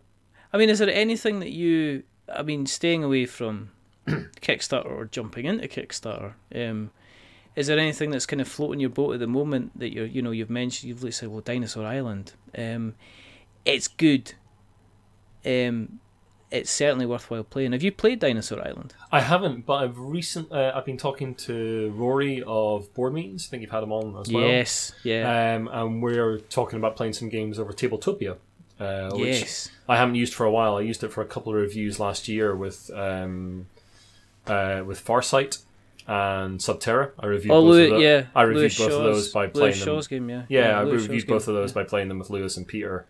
[0.53, 2.03] I mean, is there anything that you?
[2.33, 3.71] I mean, staying away from
[4.07, 6.33] Kickstarter or jumping into Kickstarter.
[6.53, 6.91] Um,
[7.55, 10.21] is there anything that's kind of floating your boat at the moment that you're, you
[10.21, 10.89] know, you've mentioned?
[10.89, 12.33] You've said, well, Dinosaur Island.
[12.55, 12.93] Um,
[13.65, 14.33] it's good.
[15.45, 15.99] Um,
[16.51, 17.73] it's certainly worthwhile playing.
[17.73, 18.93] Have you played Dinosaur Island?
[19.11, 20.51] I haven't, but I've recent.
[20.51, 23.47] Uh, I've been talking to Rory of Board Meetings.
[23.47, 24.43] I think you've had him on as well.
[24.43, 24.93] Yes.
[25.03, 25.55] Yeah.
[25.55, 28.37] Um, and we're talking about playing some games over Tabletopia,
[28.79, 29.69] uh, which yes.
[29.87, 30.75] I haven't used for a while.
[30.77, 33.67] I used it for a couple of reviews last year with um,
[34.45, 35.63] uh, with Farsight
[36.07, 37.11] and Subterra.
[37.19, 38.03] I reviewed Oh, both Lewis, of those.
[38.03, 38.25] yeah.
[38.35, 39.85] I reviewed Lewis both of those by Lewis playing them.
[39.85, 40.43] Shaw's game, yeah.
[40.49, 41.55] Yeah, I Lewis reviewed Shaw's both game.
[41.55, 43.05] of those by playing them with Lewis and Peter,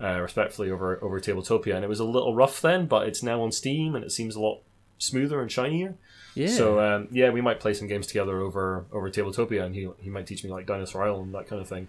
[0.00, 3.42] uh, respectfully over over Tabletopia, and it was a little rough then, but it's now
[3.42, 4.60] on Steam and it seems a lot
[4.98, 5.94] smoother and shinier.
[6.34, 6.48] Yeah.
[6.48, 10.08] So um, yeah, we might play some games together over over Tabletopia, and he he
[10.10, 11.88] might teach me like Dinosaur Island that kind of thing.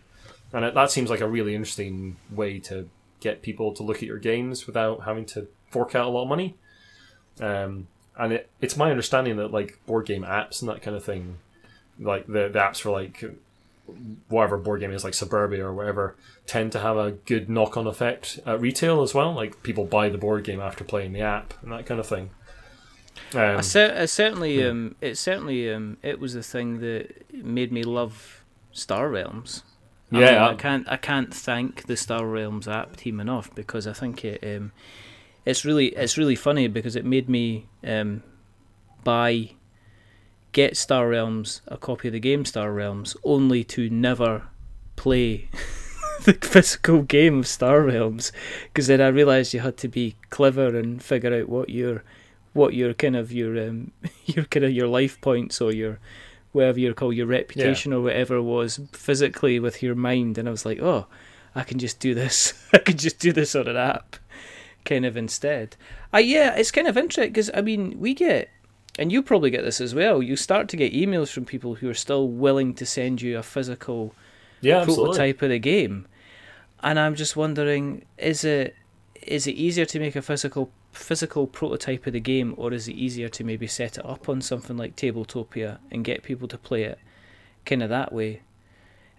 [0.53, 2.89] And it, that seems like a really interesting way to
[3.21, 6.27] get people to look at your games without having to fork out a lot of
[6.27, 6.55] money.
[7.39, 11.05] Um, and it, it's my understanding that like board game apps and that kind of
[11.05, 11.37] thing,
[11.97, 13.23] like the, the apps for like
[14.27, 16.15] whatever board game is like Suburbia or whatever,
[16.45, 19.33] tend to have a good knock on effect at retail as well.
[19.33, 22.31] Like people buy the board game after playing the app and that kind of thing.
[23.33, 24.69] Um, I, cer- I certainly, yeah.
[24.69, 29.63] um, it certainly, um, it was the thing that made me love Star Realms.
[30.13, 33.87] I Yeah, mean, I can't, I can't thank the Star Realms app team enough because
[33.87, 34.71] I think it, um,
[35.45, 38.23] it's really, it's really funny because it made me um,
[39.03, 39.51] buy,
[40.51, 44.43] get Star Realms a copy of the game Star Realms only to never
[44.95, 45.49] play
[46.23, 48.31] the physical game of Star Realms.
[48.65, 52.03] Because then I realised you had to be clever and figure out what your
[52.53, 53.91] what your kind of your um
[54.25, 55.99] your kind of your life points or your
[56.51, 60.65] whatever you call your reputation or whatever was physically with your mind and I was
[60.65, 61.07] like oh
[61.55, 64.17] I can just do this I can just do this on an app
[64.83, 65.75] kind of instead
[66.11, 68.49] I yeah it's kind of interesting because I mean we get
[68.99, 71.89] and you probably get this as well you start to get emails from people who
[71.89, 74.13] are still willing to send you a physical
[74.61, 75.05] yeah, absolutely.
[75.05, 76.07] prototype of the game.
[76.83, 78.75] And I'm just wondering, is it
[79.21, 82.93] is it easier to make a physical physical prototype of the game, or is it
[82.93, 86.83] easier to maybe set it up on something like Tabletopia and get people to play
[86.83, 86.99] it,
[87.65, 88.41] kind of that way?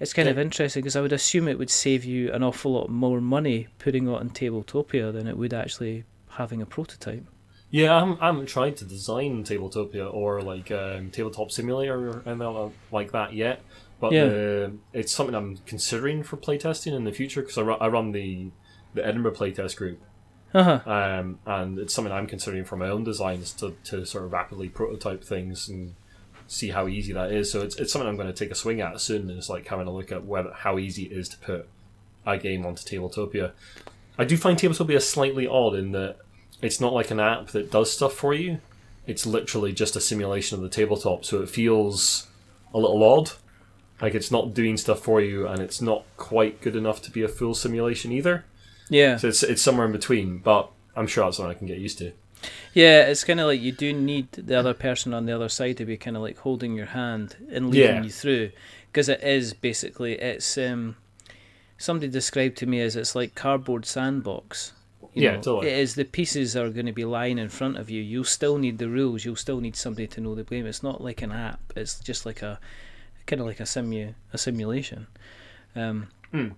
[0.01, 2.89] It's kind of interesting because I would assume it would save you an awful lot
[2.91, 7.25] more money putting it on Tabletopia than it would actually having a prototype.
[7.71, 12.23] Yeah, I haven't, I haven't tried to design Tabletopia or like um, Tabletop Simulator or
[12.27, 13.63] anything like that yet.
[14.01, 14.25] But Yeah.
[14.25, 18.11] uh, it's something I'm considering for playtesting in the future because I, ru- I run
[18.13, 18.51] the
[18.95, 20.03] the Edinburgh playtest group,
[20.55, 20.91] Uh huh.
[20.91, 24.69] um, and it's something I'm considering for my own designs to, to sort of rapidly
[24.69, 25.95] prototype things and
[26.47, 27.51] see how easy that is.
[27.51, 29.31] So it's, it's something I'm going to take a swing at soon.
[29.31, 31.69] And it's like having a look at whether how easy it is to put
[32.27, 33.53] a game onto Tabletopia.
[34.19, 36.19] I do find Tabletopia slightly odd in that
[36.61, 38.61] it's not like an app that does stuff for you.
[39.07, 42.29] It's literally just a simulation of the tabletop, so it feels
[42.73, 43.33] a little odd.
[44.01, 47.23] Like it's not doing stuff for you, and it's not quite good enough to be
[47.23, 48.45] a full simulation either.
[48.93, 49.17] Yeah.
[49.17, 51.99] So it's it's somewhere in between, but I'm sure that's something I can get used
[51.99, 52.13] to.
[52.75, 55.77] Yeah, it's kind of like you do need the other person on the other side
[55.79, 58.03] to be kind of like holding your hand and leading Yeah.
[58.03, 58.51] you through,
[58.91, 60.97] because it is basically it's um
[61.79, 64.73] somebody described to me as it's like cardboard sandbox.
[65.15, 65.69] You Yeah, know, totally.
[65.73, 68.01] It is the pieces are going to be lying in front of you.
[68.03, 69.25] You'll still need the rules.
[69.25, 70.65] You'll still need somebody to know the game.
[70.67, 71.61] It's not like an app.
[71.77, 72.59] It's just like a
[73.27, 75.07] kind of like a simu a simulation.
[75.77, 76.49] Um, Hmm.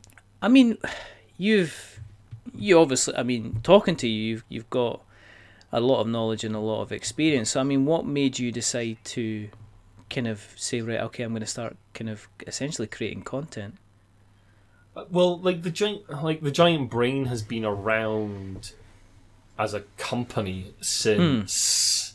[0.40, 0.78] I mean,
[1.36, 2.00] you've
[2.54, 3.16] you obviously.
[3.16, 5.00] I mean, talking to you, you've you've got
[5.72, 7.50] a lot of knowledge and a lot of experience.
[7.50, 9.48] So, I mean, what made you decide to
[10.08, 13.74] kind of say, right, okay, I'm going to start kind of essentially creating content?
[15.10, 18.72] Well, like the giant, like the giant brain has been around
[19.58, 22.14] as a company since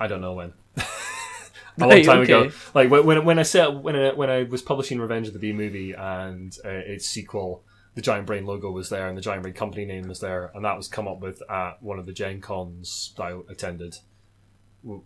[0.00, 0.52] I don't know when.
[0.76, 2.50] a long Right, time ago.
[2.74, 5.38] Like when when, when I set when I, when I was publishing Revenge of the
[5.38, 7.62] Bee movie and uh, its sequel,
[7.94, 10.64] the Giant Brain logo was there and the Giant Brain company name was there, and
[10.64, 13.96] that was come up with at one of the Gen Cons that I attended.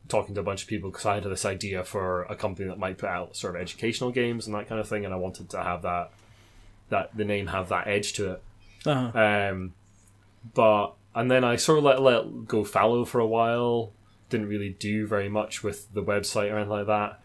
[0.09, 2.79] Talking to a bunch of people because I had this idea for a company that
[2.79, 5.51] might put out sort of educational games and that kind of thing, and I wanted
[5.51, 6.13] to have that
[6.89, 8.43] that the name have that edge to it.
[8.87, 9.19] Uh-huh.
[9.19, 9.75] Um,
[10.55, 13.93] but and then I sort of let let go fallow for a while.
[14.31, 17.21] Didn't really do very much with the website or anything like that.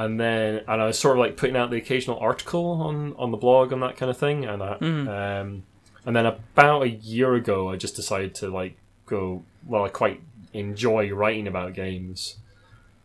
[0.00, 3.30] And then and I was sort of like putting out the occasional article on on
[3.30, 5.62] the blog and that kind of thing, and I, um,
[6.06, 9.44] and then about a year ago, I just decided to like go.
[9.66, 10.22] Well, I quite
[10.54, 12.36] enjoy writing about games,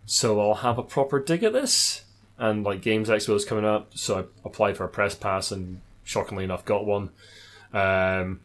[0.06, 2.06] so I'll have a proper dig at this.
[2.38, 5.82] And like Games Expo is coming up, so I applied for a press pass and
[6.06, 7.10] shockingly enough got one.
[7.74, 8.40] Um,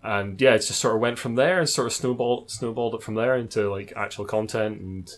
[0.00, 3.02] and yeah, it just sort of went from there and sort of snowballed snowballed it
[3.02, 5.16] from there into like actual content and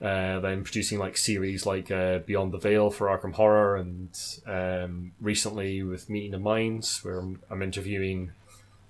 [0.00, 4.08] uh, then producing like series like uh, Beyond the Veil for Arkham Horror and
[4.46, 8.32] um, recently with Meeting the Minds where I'm, I'm interviewing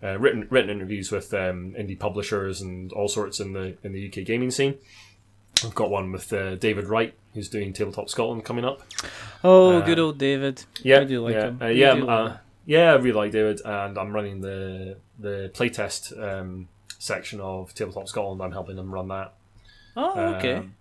[0.02, 4.06] uh, written written interviews with um, indie publishers and all sorts in the in the
[4.08, 4.76] UK gaming scene.
[5.64, 8.82] I've got one with uh, David Wright who's doing Tabletop Scotland coming up.
[9.44, 10.64] Oh, Uh, good old David.
[10.82, 11.58] Yeah, I do like yeah, him.
[11.76, 12.92] Yeah, like yeah.
[12.92, 18.40] I really like David, and I'm running the the playtest um, section of Tabletop Scotland.
[18.42, 19.34] I'm helping them run that.
[19.96, 20.54] Oh, okay.
[20.54, 20.74] Um,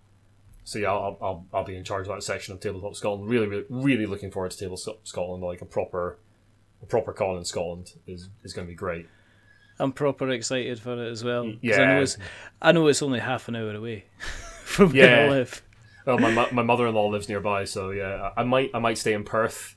[0.64, 3.28] so yeah, I'll, I'll I'll be in charge of that section of Tabletop Scotland.
[3.30, 5.42] Really, really, really looking forward to Tabletop Scotland.
[5.42, 6.18] Like a proper,
[6.82, 9.06] a proper con in Scotland is is going to be great.
[9.78, 11.44] I'm proper excited for it as well.
[11.44, 11.94] 'cause I yeah.
[11.94, 12.18] know it's,
[12.60, 14.04] I know it's only half an hour away
[14.64, 15.04] from Yeah.
[15.06, 15.62] where I live.
[16.06, 18.98] Well, my my mother in law lives nearby, so yeah, I I might I might
[18.98, 19.76] stay in Perth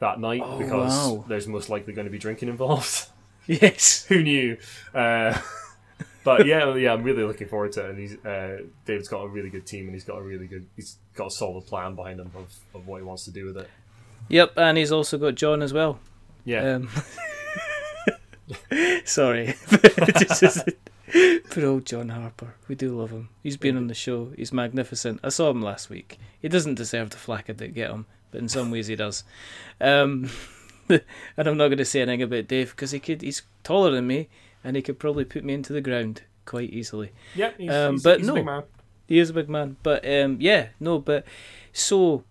[0.00, 1.24] that night Oh, because wow.
[1.28, 3.06] there's most likely going to be drinking involved.
[3.46, 4.06] Yes.
[4.06, 4.56] Who knew?
[4.94, 5.38] Uh,
[6.24, 7.90] but yeah, yeah, I'm really looking forward to it.
[7.90, 10.66] And he's uh, David's got a really good team, and he's got a really good,
[10.74, 13.58] he's got a solid plan behind him of, of what he wants to do with
[13.58, 13.70] it.
[14.28, 16.00] Yep, and he's also got John as well.
[16.44, 16.88] Yeah, Um,
[19.04, 19.54] sorry,
[21.50, 22.54] poor old John Harper.
[22.68, 23.28] We do love him.
[23.42, 24.32] He's been on the show.
[24.36, 25.20] He's magnificent.
[25.22, 26.18] I saw him last week.
[26.40, 29.24] He doesn't deserve the flack I did get him, but in some ways he does.
[29.80, 30.30] Um,
[30.88, 31.02] and
[31.38, 33.22] I'm not going to say anything about Dave because he could.
[33.22, 34.28] He's taller than me,
[34.64, 37.12] and he could probably put me into the ground quite easily.
[37.34, 38.32] yeah, he's, um, he's, but he's no.
[38.32, 38.62] a big man.
[39.06, 41.26] He is a big man, but um, yeah, no, but
[41.72, 42.24] so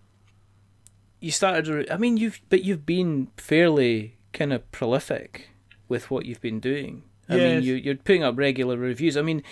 [1.20, 1.88] you started.
[1.90, 5.50] I mean, you've but you've been fairly kind of prolific
[5.88, 7.04] with what you've been doing.
[7.28, 9.16] I mean, you you're putting up regular reviews.
[9.16, 9.42] I mean,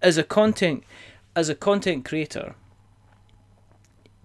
[0.00, 0.84] as a content
[1.34, 2.54] as a content creator,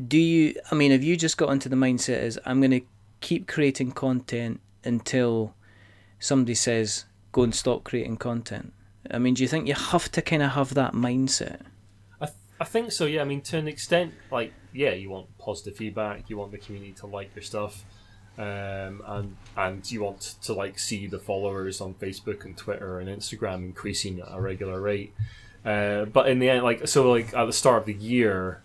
[0.06, 0.56] do you?
[0.72, 2.82] I mean, have you just got into the mindset as I'm going to
[3.22, 5.56] keep creating content until
[6.20, 8.72] somebody says go and stop creating content?
[9.12, 11.60] I mean, do you think you have to kind of have that mindset?
[12.22, 13.06] I, th- I think so.
[13.06, 16.30] Yeah, I mean, to an extent, like, yeah, you want positive feedback.
[16.30, 17.84] You want the community to like your stuff,
[18.38, 23.10] um, and and you want to like see the followers on Facebook and Twitter and
[23.10, 25.14] Instagram increasing at a regular rate.
[25.66, 28.62] Uh, but in the end, like, so like at the start of the year,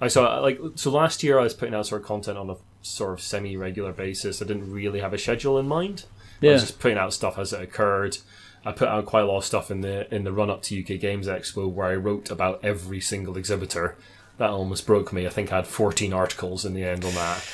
[0.00, 2.56] I saw like so last year I was putting out sort of content on a
[2.82, 4.42] sort of semi-regular basis.
[4.42, 6.04] I didn't really have a schedule in mind.
[6.42, 8.18] I was just putting out stuff as it occurred.
[8.64, 10.78] I put out quite a lot of stuff in the in the run up to
[10.80, 13.96] UK Games Expo where I wrote about every single exhibitor.
[14.38, 15.26] That almost broke me.
[15.26, 17.44] I think I had 14 articles in the end on that.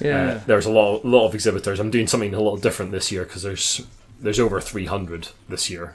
[0.00, 0.26] yeah.
[0.26, 1.80] Uh, there's a lot, lot of exhibitors.
[1.80, 3.86] I'm doing something a little different this year because there's
[4.20, 5.94] there's over 300 this year,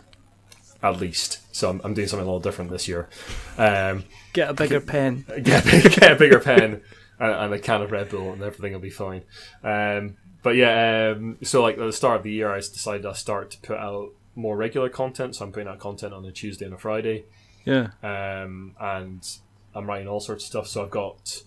[0.81, 1.39] at least.
[1.55, 3.09] So I'm, I'm doing something a little different this year.
[3.57, 5.25] Um, Get a bigger pen.
[5.43, 6.81] get, a big- get a bigger pen
[7.19, 9.21] and, and a can of Red Bull, and everything will be fine.
[9.63, 13.13] Um, but yeah, um, so like at the start of the year, I decided I
[13.13, 15.35] start to put out more regular content.
[15.35, 17.23] So I'm putting out content on a Tuesday and a Friday,
[17.65, 17.89] Yeah.
[18.03, 19.27] um, and
[19.73, 20.67] I'm writing all sorts of stuff.
[20.67, 21.43] So I've got.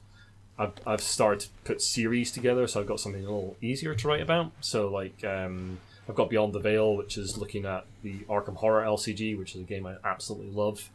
[0.59, 4.09] I've, I've started to put series together, so I've got something a little easier to
[4.09, 4.53] write about.
[4.63, 5.77] So, like, um,
[6.09, 9.61] I've got Beyond the Veil, which is looking at the Arkham Horror LCG, which is
[9.61, 10.89] a game I absolutely love,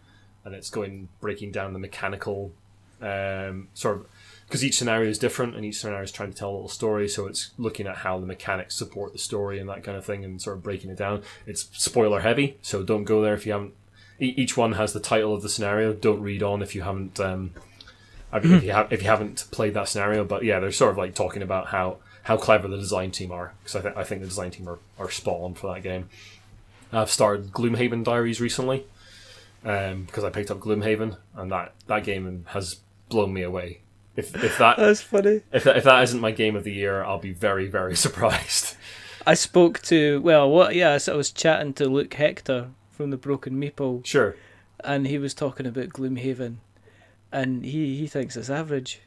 [0.44, 2.52] and it's going breaking down the mechanical
[3.04, 4.08] um, sort of
[4.52, 7.08] because each scenario is different and each scenario is trying to tell a little story.
[7.08, 10.26] So it's looking at how the mechanics support the story and that kind of thing,
[10.26, 11.24] and sort of breaking it down.
[11.48, 13.74] It's spoiler heavy, so don't go there if you haven't.
[14.20, 15.94] e- Each one has the title of the scenario.
[15.94, 17.18] Don't read on if you haven't.
[17.20, 17.52] Um,
[18.34, 21.16] if you have if you haven't played that scenario, but yeah, they're sort of like
[21.16, 24.28] talking about how how clever the design team are because I, th- I think the
[24.28, 26.08] design team are, are spot on for that game.
[26.94, 28.86] I've started Gloomhaven Diaries recently
[29.66, 32.78] um, because I picked up Gloomhaven and that, that game has
[33.10, 33.81] blown me away.
[34.16, 35.42] If if that That's funny.
[35.54, 38.76] if that, if that isn't my game of the year, I'll be very very surprised.
[39.26, 40.76] I spoke to well, what?
[40.76, 44.06] Yeah, so I was chatting to Luke Hector from the Broken Meeple.
[44.06, 44.36] Sure,
[44.84, 46.58] and he was talking about Gloomhaven,
[47.32, 49.00] and he he thinks it's average.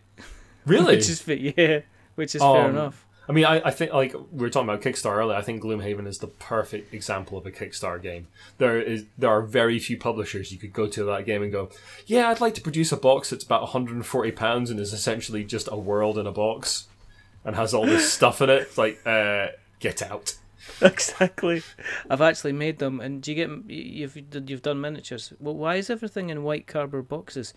[0.64, 0.94] really.
[0.96, 1.80] Which is yeah,
[2.14, 3.05] which is fair Um, enough.
[3.29, 5.37] I mean, I, I think like we were talking about Kickstarter earlier.
[5.37, 8.29] I think Gloomhaven is the perfect example of a Kickstarter game.
[8.59, 11.70] There is there are very few publishers you could go to that game and go,
[12.07, 15.68] yeah, I'd like to produce a box that's about 140 pounds and is essentially just
[15.72, 16.87] a world in a box,
[17.45, 18.62] and has all this stuff in it.
[18.62, 19.49] It's like, uh,
[19.81, 20.37] get out.
[20.81, 21.62] Exactly.
[22.09, 25.33] I've actually made them, and do you get you've you've done miniatures?
[25.39, 27.53] Well, why is everything in white cardboard boxes?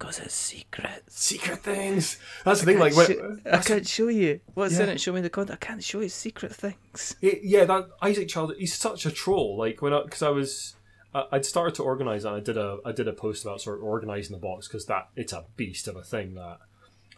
[0.00, 1.04] Because it's secret.
[1.08, 2.18] Secret things.
[2.44, 2.78] That's the thing.
[2.80, 3.20] Like, Sh-
[3.52, 4.40] I can't show you.
[4.54, 5.00] What's in it?
[5.00, 5.60] Show me the content.
[5.62, 7.14] I can't show you secret things.
[7.20, 9.56] It- yeah, that Isaac Child, he's such a troll.
[9.58, 10.74] Like when I, because I was,
[11.14, 13.78] I- I'd started to organize, and I did a, I did a post about sort
[13.78, 16.58] of organizing the box because that it's a beast of a thing that.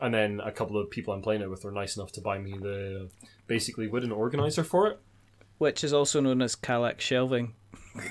[0.01, 2.37] And then a couple of people I'm playing it with were nice enough to buy
[2.39, 3.09] me the
[3.47, 4.99] basically wooden organizer for it.
[5.59, 7.55] Which is also known as Kallax shelving.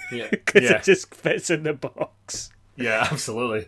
[0.09, 2.49] Yeah, Because yeah, it just fits in the box.
[2.77, 3.67] yeah, absolutely.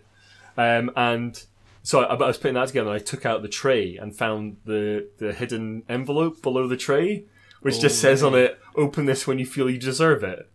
[0.58, 1.42] Um, and
[1.82, 4.58] so I, I was putting that together, and I took out the tray and found
[4.66, 7.26] the the hidden envelope below the tray,
[7.62, 10.50] which just Oh, says on it, "Open this when you feel you deserve it."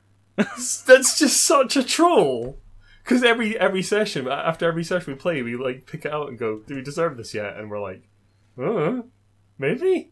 [0.36, 2.58] That's just such a troll.
[3.02, 6.38] Because every every session, after every session we play, we like pick it out and
[6.38, 8.08] go, "Do we deserve this yet?" And we're like,
[8.58, 9.02] "Uh,
[9.58, 10.10] maybe.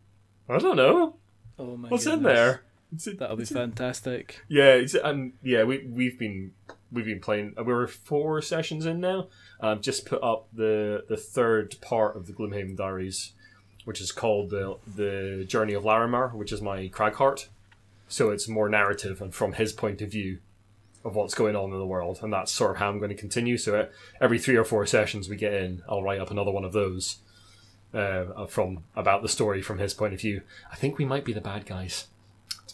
[0.48, 1.16] I don't know.
[1.58, 2.62] Oh my What's in there?"
[2.94, 4.42] It's, That'll be fantastic.
[4.48, 6.52] yeah, it's, and yeah, we we've been
[6.92, 7.54] we've been playing.
[7.58, 9.28] uh, We're four sessions in now.
[9.60, 13.32] I've just put up the the third part of the Gloomhaven Diaries,
[13.84, 17.48] which is called the the Journey of Larimar, which is my Cragheart.
[18.08, 20.38] So it's more narrative and from his point of view
[21.04, 23.16] of what's going on in the world, and that's sort of how I'm going to
[23.16, 23.56] continue.
[23.58, 23.86] So uh,
[24.20, 27.18] every three or four sessions we get in, I'll write up another one of those
[27.92, 30.42] uh, from about the story from his point of view.
[30.70, 32.06] I think we might be the bad guys.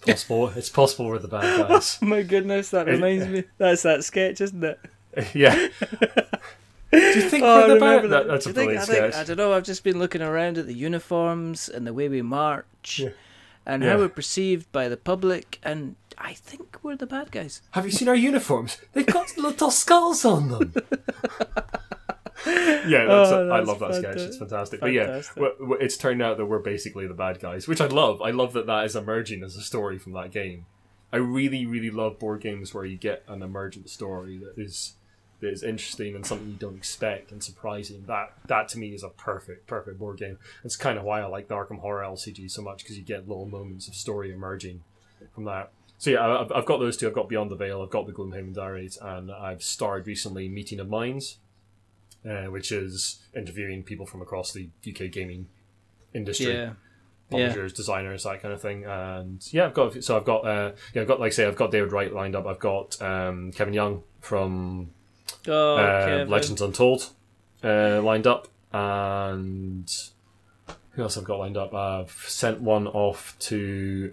[0.08, 0.48] It's possible.
[0.56, 1.98] it's possible we're the bad guys.
[2.02, 3.44] Oh my goodness, that reminds me.
[3.58, 4.78] That's that sketch, isn't it?
[5.34, 5.54] yeah.
[6.90, 8.02] Do you think Oh, we're the bad?
[8.04, 8.08] that.
[8.08, 9.20] That, that's a you think- brilliant I, think, sketch.
[9.20, 9.52] I don't know.
[9.52, 13.10] I've just been looking around at the uniforms and the way we march, Yeah.
[13.66, 13.90] and Yeah.
[13.92, 17.60] how we're perceived by the public, and I think we're the bad guys.
[17.72, 18.78] Have you seen our uniforms?
[18.94, 20.74] They've got little skulls on them.
[22.88, 24.16] yeah, that's Oh, I love that sketch.
[24.16, 24.80] It's fantastic.
[24.80, 25.34] But yeah, fantastic.
[25.36, 28.20] w- w- it's turned out that we're basically the bad guys, which I love.
[28.22, 30.66] I love that that is emerging as a story from that game.
[31.12, 34.94] I really, really love board games where you get an emergent story that is
[35.40, 38.04] that is interesting and something you don't expect and surprising.
[38.06, 40.38] That that to me is a perfect, perfect board game.
[40.64, 43.28] It's kind of why I like the Arkham Horror LCG so much because you get
[43.28, 44.82] little moments of story emerging
[45.34, 45.70] from that.
[45.96, 47.08] So yeah, I've, I've got those two.
[47.08, 47.82] I've got Beyond the Veil.
[47.82, 51.38] I've got the Gloomhaven Diaries, and I've starred recently Meeting of Minds,
[52.28, 55.46] uh, which is interviewing people from across the UK gaming
[56.14, 56.72] industry Yeah, yeah.
[57.30, 58.84] publishers, designers, that kind of thing.
[58.84, 61.56] And yeah, I've got so I've got uh, yeah, I've got like I say I've
[61.56, 62.46] got David Wright lined up.
[62.46, 64.90] I've got um, Kevin Young from
[65.46, 66.24] Oh, uh.
[66.28, 67.10] Legends Untold
[67.62, 69.90] uh, lined up, and
[70.92, 71.74] who else I've got lined up?
[71.74, 74.12] I've sent one off to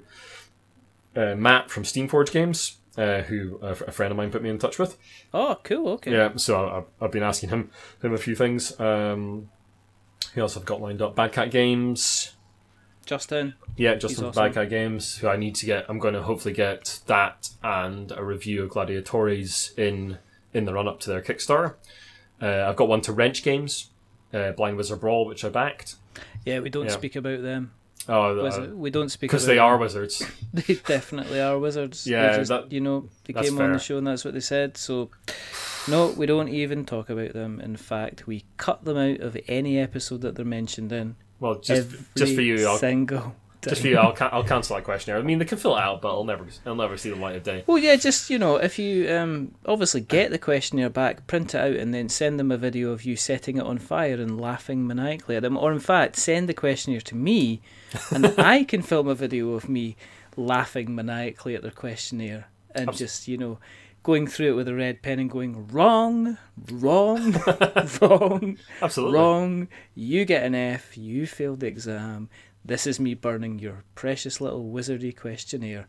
[1.15, 2.77] uh, Matt from Steamforged Games.
[2.97, 4.97] Uh, who a, a friend of mine put me in touch with?
[5.33, 5.89] Oh, cool.
[5.89, 6.11] Okay.
[6.13, 7.69] Yeah, so I've, I've been asking him
[8.01, 8.79] him a few things.
[8.79, 9.49] Um,
[10.33, 11.15] who else I've got lined up?
[11.15, 12.31] Bad Cat Games.
[13.05, 13.53] Justin.
[13.77, 14.43] Yeah, Justin awesome.
[14.43, 15.85] Bad Cat Games, who I need to get.
[15.89, 20.17] I'm going to hopefully get that and a review of Gladiatores in
[20.53, 21.75] in the run up to their Kickstarter.
[22.41, 23.89] Uh, I've got one to Wrench Games,
[24.33, 25.95] uh, Blind Wizard Brawl, which I backed.
[26.45, 26.91] Yeah, we don't Yeah.
[26.91, 27.73] speak about them.
[28.07, 28.73] Oh, uh, Wizard.
[28.75, 30.21] we don't speak because they are wizards.
[30.53, 32.05] They definitely are wizards.
[32.07, 34.77] Yeah, just, that- you know, they came on the show and that's what they said.
[34.77, 35.09] So,
[35.87, 37.59] no, we don't even talk about them.
[37.59, 41.15] In fact, we cut them out of any episode that they're mentioned in.
[41.39, 43.35] Well, just Every just for you, I'll, single.
[43.69, 45.19] Just for you, I'll, I'll cancel that questionnaire.
[45.19, 47.35] I mean, they can fill it out, but I'll never, I'll never see the light
[47.35, 47.63] of day.
[47.67, 51.59] Well, yeah, just you know, if you um, obviously get the questionnaire back, print it
[51.59, 54.87] out, and then send them a video of you setting it on fire and laughing
[54.87, 57.61] maniacally at them, or in fact, send the questionnaire to me,
[58.11, 59.95] and I can film a video of me
[60.37, 63.57] laughing maniacally at their questionnaire and Abs- just you know
[64.03, 66.37] going through it with a red pen and going wrong,
[66.71, 67.33] wrong,
[68.01, 69.17] wrong, Absolutely.
[69.17, 69.67] wrong.
[69.95, 70.95] You get an F.
[70.95, 72.29] You failed the exam.
[72.67, 75.85] This is me burning your precious little wizardy questionnaire.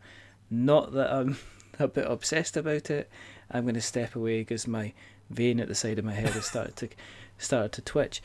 [0.51, 1.37] Not that I'm
[1.79, 3.09] a bit obsessed about it.
[3.49, 4.93] I'm going to step away because my
[5.31, 6.89] vein at the side of my head has started to
[7.39, 8.21] started to twitch.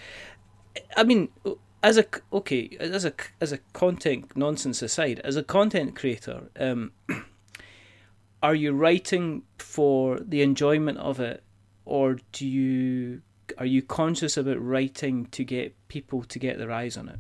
[0.95, 1.31] I mean,
[1.83, 6.93] as a okay, as a as a content nonsense aside, as a content creator, um,
[8.43, 11.43] are you writing for the enjoyment of it,
[11.87, 13.23] or do you
[13.57, 17.19] are you conscious about writing to get people to get their eyes on it?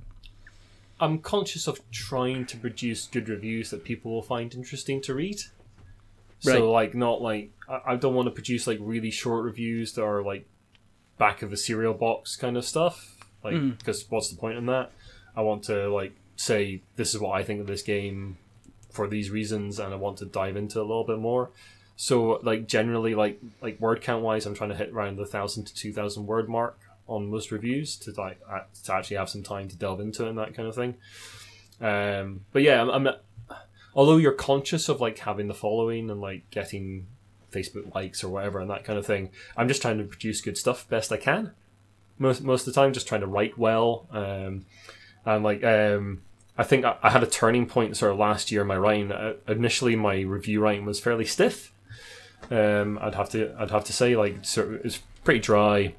[1.03, 5.41] I'm conscious of trying to produce good reviews that people will find interesting to read.
[6.45, 6.55] Right.
[6.55, 10.05] So like not like I, I don't want to produce like really short reviews that
[10.05, 10.47] are like
[11.19, 13.17] back of a cereal box kind of stuff.
[13.43, 13.77] Like mm.
[13.77, 14.93] because what's the point in that?
[15.37, 18.39] I want to like say this is what I think of this game
[18.91, 21.51] for these reasons, and I want to dive into it a little bit more.
[21.97, 25.65] So like generally like like word count wise, I'm trying to hit around the thousand
[25.65, 26.79] to two thousand word mark
[27.13, 28.41] on most reviews to like
[28.85, 30.95] to actually have some time to delve into and that kind of thing.
[31.81, 33.15] Um, but yeah, I'm, I'm
[33.95, 37.07] although you're conscious of like having the following and like getting
[37.53, 39.31] Facebook likes or whatever and that kind of thing.
[39.57, 41.53] I'm just trying to produce good stuff best I can.
[42.19, 44.07] Most most of the time, just trying to write well.
[44.11, 44.67] Um,
[45.25, 46.23] and like um,
[46.57, 49.13] I think I, I had a turning point sort of last year in my writing.
[49.13, 51.73] Uh, initially, my review writing was fairly stiff.
[52.51, 55.95] Um, I'd have to I'd have to say like sort of, it's pretty dry.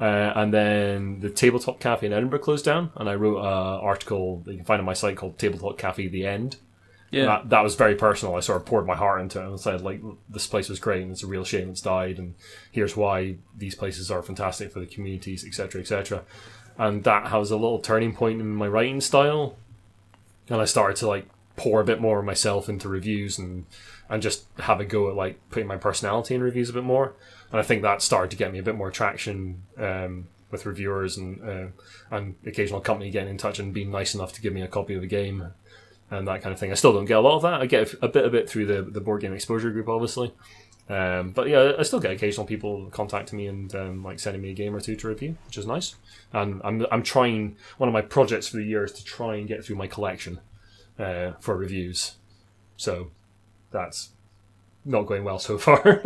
[0.00, 4.40] Uh, and then the Tabletop Cafe in Edinburgh closed down, and I wrote an article
[4.46, 6.56] that you can find on my site called Tabletop Cafe: The End.
[7.10, 7.26] Yeah.
[7.26, 8.36] That, that was very personal.
[8.36, 11.02] I sort of poured my heart into it and said, like, this place was great
[11.02, 12.34] and it's a real shame it's died, and
[12.70, 16.22] here's why these places are fantastic for the communities, etc., etc.
[16.78, 19.56] And that was a little turning point in my writing style.
[20.48, 21.26] And I started to like
[21.56, 23.66] pour a bit more of myself into reviews and
[24.08, 27.12] and just have a go at like putting my personality in reviews a bit more.
[27.50, 31.16] And I think that started to get me a bit more traction um, with reviewers
[31.16, 31.66] and uh,
[32.10, 34.94] and occasional company getting in touch and being nice enough to give me a copy
[34.94, 35.52] of a game
[36.10, 36.70] and that kind of thing.
[36.70, 37.60] I still don't get a lot of that.
[37.60, 40.32] I get a bit of it through the the board game exposure group, obviously.
[40.88, 44.50] Um, but yeah, I still get occasional people contacting me and um, like sending me
[44.50, 45.94] a game or two to review, which is nice.
[46.32, 49.46] And I'm I'm trying one of my projects for the year is to try and
[49.46, 50.40] get through my collection
[50.98, 52.16] uh, for reviews.
[52.76, 53.12] So
[53.70, 54.10] that's
[54.84, 55.82] not going well so far,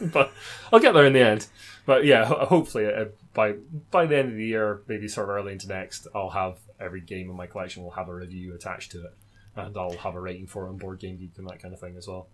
[0.00, 0.32] but
[0.72, 1.46] I'll get there in the end.
[1.84, 3.56] But yeah, hopefully uh, by
[3.90, 7.00] by the end of the year, maybe sort of early into next, I'll have every
[7.00, 9.14] game in my collection will have a review attached to it,
[9.56, 11.80] and I'll have a rating for it on Board Game Geek and that kind of
[11.80, 12.28] thing as well.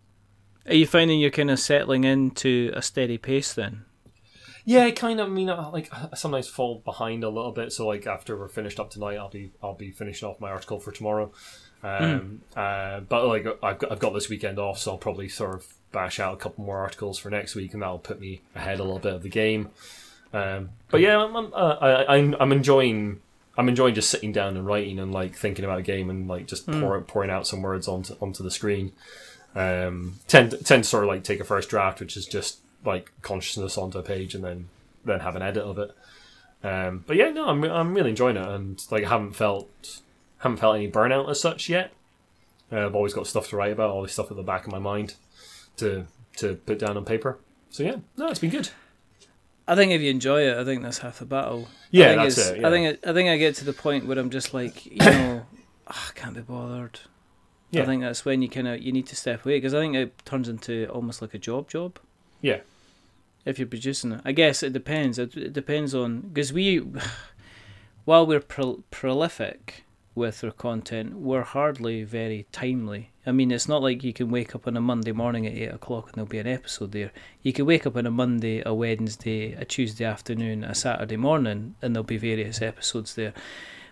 [0.66, 3.84] Are you finding you're kind of settling into a steady pace then?
[4.64, 5.28] Yeah, kind of.
[5.28, 7.72] I mean, I, like I sometimes fall behind a little bit.
[7.72, 10.78] So like after we're finished up tonight, I'll be I'll be finishing off my article
[10.78, 11.32] for tomorrow.
[11.82, 15.54] Um, uh, but like I've got, I've got this weekend off, so I'll probably sort
[15.54, 18.80] of bash out a couple more articles for next week, and that'll put me ahead
[18.80, 19.70] a little bit of the game.
[20.32, 23.20] Um, but yeah, I'm I'm, uh, I, I'm I'm enjoying
[23.56, 26.46] I'm enjoying just sitting down and writing and like thinking about a game and like
[26.46, 28.92] just pour, pouring out some words onto onto the screen.
[29.56, 33.10] Um, tend tend to sort of like take a first draft, which is just like
[33.22, 34.68] consciousness onto a page, and then
[35.04, 35.90] then have an edit of it.
[36.62, 40.00] Um, but yeah, no, I'm I'm really enjoying it, and like I haven't felt
[40.39, 41.93] haven't felt any burnout as such yet.
[42.70, 44.72] Uh, I've always got stuff to write about, all this stuff at the back of
[44.72, 45.14] my mind
[45.78, 47.39] to to put down on paper.
[47.70, 48.70] So yeah, no, it's been good.
[49.66, 51.68] I think if you enjoy it, I think that's half the battle.
[51.91, 52.68] Yeah, I think that's it, yeah.
[52.68, 54.97] I think it, I think I get to the point where I'm just like, you
[55.01, 55.47] know,
[55.86, 57.01] "Ah, I can't be bothered.
[57.70, 57.82] Yeah.
[57.82, 59.95] I think that's when you kind of you need to step away because I think
[59.95, 61.99] it turns into almost like a job job.
[62.41, 62.61] Yeah.
[63.45, 65.18] If you're producing it, I guess it depends.
[65.18, 66.78] It, it depends on because we,
[68.05, 69.84] while we're pro- prolific
[70.18, 73.10] with their content, we're hardly very timely.
[73.24, 75.72] I mean, it's not like you can wake up on a Monday morning at eight
[75.72, 77.12] o'clock and there'll be an episode there.
[77.42, 81.76] You can wake up on a Monday, a Wednesday, a Tuesday afternoon, a Saturday morning,
[81.80, 83.32] and there'll be various episodes there.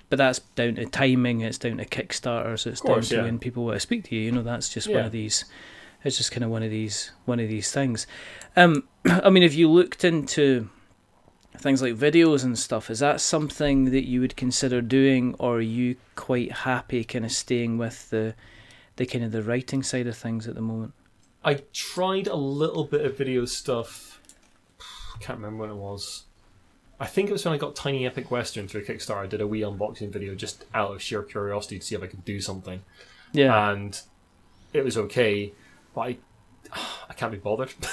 [0.08, 1.40] But that's down to timing.
[1.40, 2.66] It's down to Kickstarters.
[2.66, 3.22] It's course, down to yeah.
[3.22, 4.22] when people want to speak to you.
[4.22, 5.44] You know, that's just one of these.
[6.04, 8.06] It's just kind of one of these one of these things.
[8.54, 10.70] Um, I mean, if you looked into
[11.60, 15.60] things like videos and stuff, is that something that you would consider doing, or are
[15.60, 18.34] you quite happy kind of staying with the
[18.96, 20.92] the kind of the writing side of things at the moment?
[21.44, 24.20] I tried a little bit of video stuff.
[25.14, 26.24] I can't remember when it was.
[26.98, 29.24] I think it was when I got Tiny Epic Western through Kickstarter.
[29.24, 32.06] I did a wee unboxing video just out of sheer curiosity to see if I
[32.06, 32.82] could do something,
[33.32, 34.00] Yeah, and
[34.72, 35.52] it was okay,
[35.94, 36.18] but I,
[37.10, 37.74] I can't be bothered.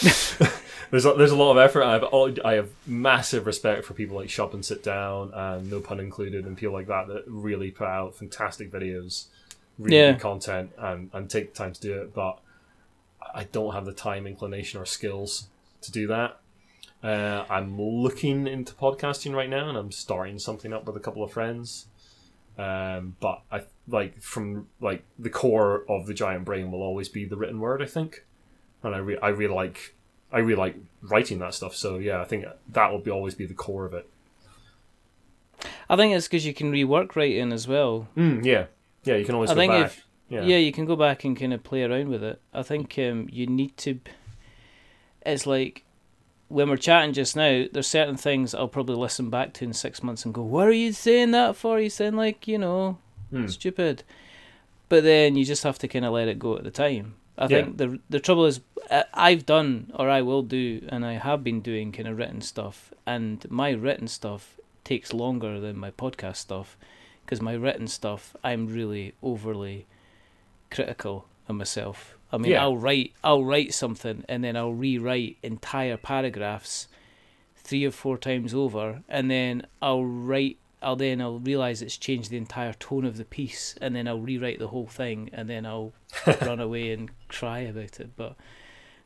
[0.90, 1.82] there's a, there's a lot of effort.
[1.84, 5.30] I have all, I have massive respect for people like Shut Up and Sit Down
[5.34, 9.26] and No Pun Included and people like that that really put out fantastic videos,
[9.78, 10.12] really Yeah.
[10.12, 12.14] good content, and and take the time to do it.
[12.14, 12.38] But
[13.34, 15.48] I don't have the time, inclination, or skills
[15.82, 16.40] to do that.
[17.02, 21.22] Uh, I'm looking into podcasting right now, and I'm starting something up with a couple
[21.22, 21.86] of friends.
[22.58, 27.24] Um, but I like from like the core of the giant brain will always be
[27.24, 27.80] the written word.
[27.80, 28.26] I think,
[28.82, 29.94] and I re- I really like
[30.32, 31.74] I really like writing that stuff.
[31.74, 34.08] So yeah, I think that will be always be the core of it.
[35.88, 38.08] I think it's because you can rework writing as well.
[38.16, 38.66] Mm, yeah,
[39.04, 39.16] yeah.
[39.16, 39.86] You can always I go think back.
[39.86, 40.42] if- yeah.
[40.42, 40.56] Yeah.
[40.58, 42.40] you can go back and kind of play around with it.
[42.54, 43.98] I think um, you need to.
[45.26, 45.82] It's like
[46.48, 47.64] when we're chatting just now.
[47.72, 50.72] There's certain things I'll probably listen back to in six months and go, "What are
[50.72, 51.80] you saying that for?
[51.80, 52.98] You sound like you know
[53.30, 53.48] Hmm.
[53.48, 54.04] stupid."
[54.88, 57.14] But then you just have to kind of let it go at the time.
[57.40, 57.48] I Yeah.
[57.48, 58.60] think the the trouble is
[58.90, 62.40] uh, I've done or I will do and I have been doing kind of written
[62.42, 66.76] stuff and my written stuff takes longer than my podcast stuff
[67.24, 69.86] because my written stuff I'm really overly
[70.70, 72.16] critical of myself.
[72.32, 72.62] I mean, Yeah.
[72.62, 76.86] I'll write I'll write something and then I'll rewrite entire paragraphs
[77.56, 82.30] three or four times over and then I'll write I'll then I'll realize it's changed
[82.30, 85.66] the entire tone of the piece and then I'll rewrite the whole thing and then
[85.66, 85.92] I'll
[86.42, 88.10] run away and cry about it.
[88.16, 88.36] But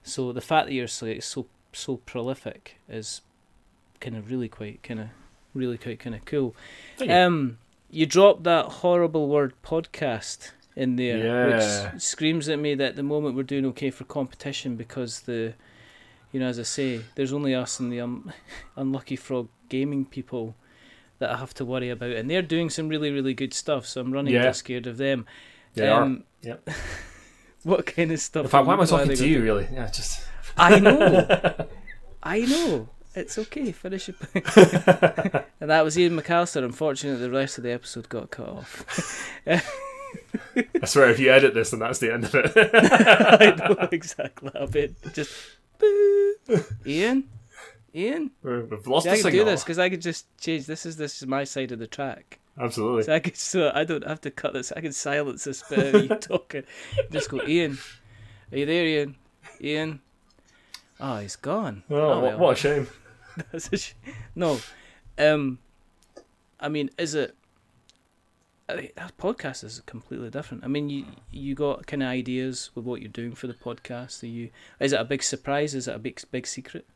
[0.03, 3.22] So the fact that you're so so, so prolific is
[4.01, 5.07] kind of really quite kind of
[5.55, 6.55] really quite kind of cool.
[7.01, 7.12] You.
[7.12, 7.59] Um,
[7.91, 11.93] you dropped that horrible word podcast in there, Yeah.
[11.93, 15.55] which screams at me that at the moment we're doing okay for competition because the,
[16.33, 18.33] you know, as I say, there's only us and the um,
[18.77, 20.57] unlucky frog gaming people
[21.18, 23.86] that I have to worry about, and they're doing some really really good stuff.
[23.86, 24.46] So I'm running a Yeah.
[24.46, 25.26] bit scared of them.
[25.74, 26.02] They are.
[26.02, 26.68] Um, Yep.
[27.62, 28.44] what kind of stuff?
[28.44, 29.42] In fact, why am I talking to you?
[29.42, 29.68] Really?
[29.72, 30.22] Yeah, just.
[30.56, 31.66] I know.
[32.22, 32.88] I know.
[33.14, 33.70] It's okay.
[33.72, 34.16] Finish it.
[35.60, 36.64] and that was Ian McAllister.
[36.64, 39.30] Unfortunately, the rest of the episode got cut off.
[39.46, 39.62] I
[40.86, 42.52] swear, if you edit this, then that's the end of it.
[42.56, 44.50] I know exactly.
[44.54, 45.32] I'll be just.
[45.78, 46.34] boo.
[46.86, 47.28] Ian,
[47.95, 48.30] Ian.
[48.42, 50.66] We've lost See, I could do this because I could just change.
[50.66, 52.40] This is this is my side of the track.
[52.59, 53.05] Absolutely.
[53.05, 54.72] So I could so I don't have to cut this.
[54.72, 56.64] I can silence this bit of you talking.
[57.11, 57.78] Just go, Ian.
[58.53, 59.16] Are you there, Ian?
[59.61, 60.01] Ian.
[61.01, 61.82] Oh, he's gone.
[61.90, 62.38] Oh, what, well.
[62.38, 62.88] what a shame.
[63.53, 63.95] That's a sh-
[64.34, 64.61] no,
[65.18, 65.59] um,
[66.61, 67.34] I mean, is it?
[68.66, 70.64] That podcast is completely different.
[70.64, 74.22] I mean, you you got kind of ideas with what you're doing for the podcast.
[74.22, 74.51] Are you?
[74.80, 75.74] Is it a big surprise?
[75.74, 76.86] Is it a big big secret?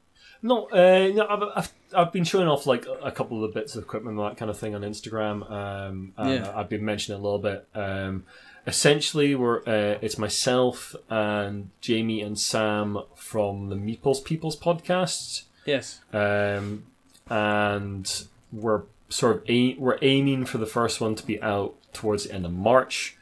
[0.43, 3.75] No, uh, no I've, I've, I've been showing off like a couple of the bits
[3.75, 5.51] of equipment and that kind of thing on Instagram.
[5.51, 6.53] Um, Yeah.
[6.55, 7.67] I've been mentioning a little bit.
[7.75, 8.25] Um,
[8.67, 16.01] essentially, we're uh, it's myself and Jamie and Sam from the Meeples Peoples podcast, Yes.
[16.13, 16.85] um,
[17.29, 22.25] and we're sort of a- we're aiming for the first one to be out towards
[22.25, 23.17] the end of March.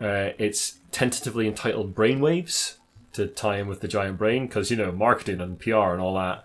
[0.00, 2.74] Uh, it's tentatively entitled Brainwaves
[3.16, 6.14] to tie in with the giant brain because you know marketing and PR and all
[6.14, 6.44] that.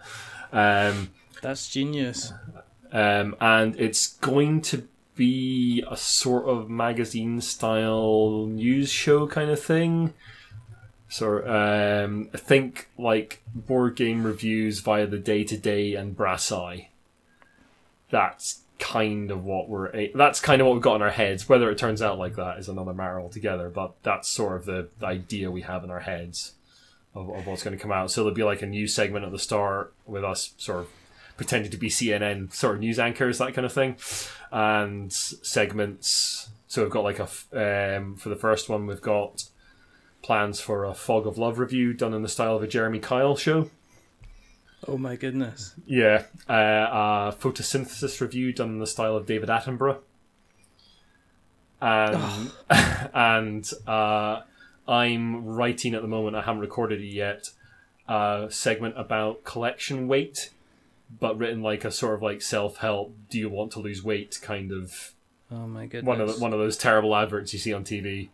[0.51, 1.11] Um,
[1.41, 2.33] That's genius.
[2.91, 9.61] um, and it's going to be a sort of magazine style news show kind of
[9.61, 10.13] thing.
[11.09, 16.89] So um, I think like board game reviews via the Day Today and Brass Eye.
[18.09, 21.47] That's kind of what we're that's kind of what we've got in our heads.
[21.47, 23.69] Whether it turns out like that is another matter altogether.
[23.69, 26.53] But that's sort of the idea we have in our heads
[27.15, 28.11] of, of what's going to come out.
[28.11, 30.89] So there'll be like a news segment at the start with us sort of
[31.37, 33.95] pretending to be CNN sort of news anchors, that kind of thing,
[34.51, 36.49] and segments.
[36.67, 39.45] So we've got like a um, for the first one, we've got
[40.21, 43.35] plans for a Fog of Love review done in the style of a Jeremy Kyle
[43.35, 43.69] show.
[44.87, 45.75] Oh my goodness.
[45.85, 49.99] Yeah, uh, a photosynthesis review done in the style of David Attenborough.
[51.81, 52.51] And
[53.13, 54.41] and uh,
[54.91, 56.35] I'm writing at the moment.
[56.35, 57.49] I haven't recorded it yet.
[58.09, 60.49] A segment about collection weight,
[61.19, 63.15] but written like a sort of like self help.
[63.29, 64.37] Do you want to lose weight?
[64.41, 65.13] Kind of
[65.49, 66.07] Oh my goodness.
[66.07, 68.29] one of the, one of those terrible adverts you see on TV.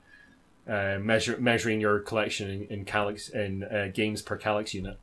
[0.67, 4.97] Uh, measure measuring your collection in, in Kallax in uh, games per Kallax unit.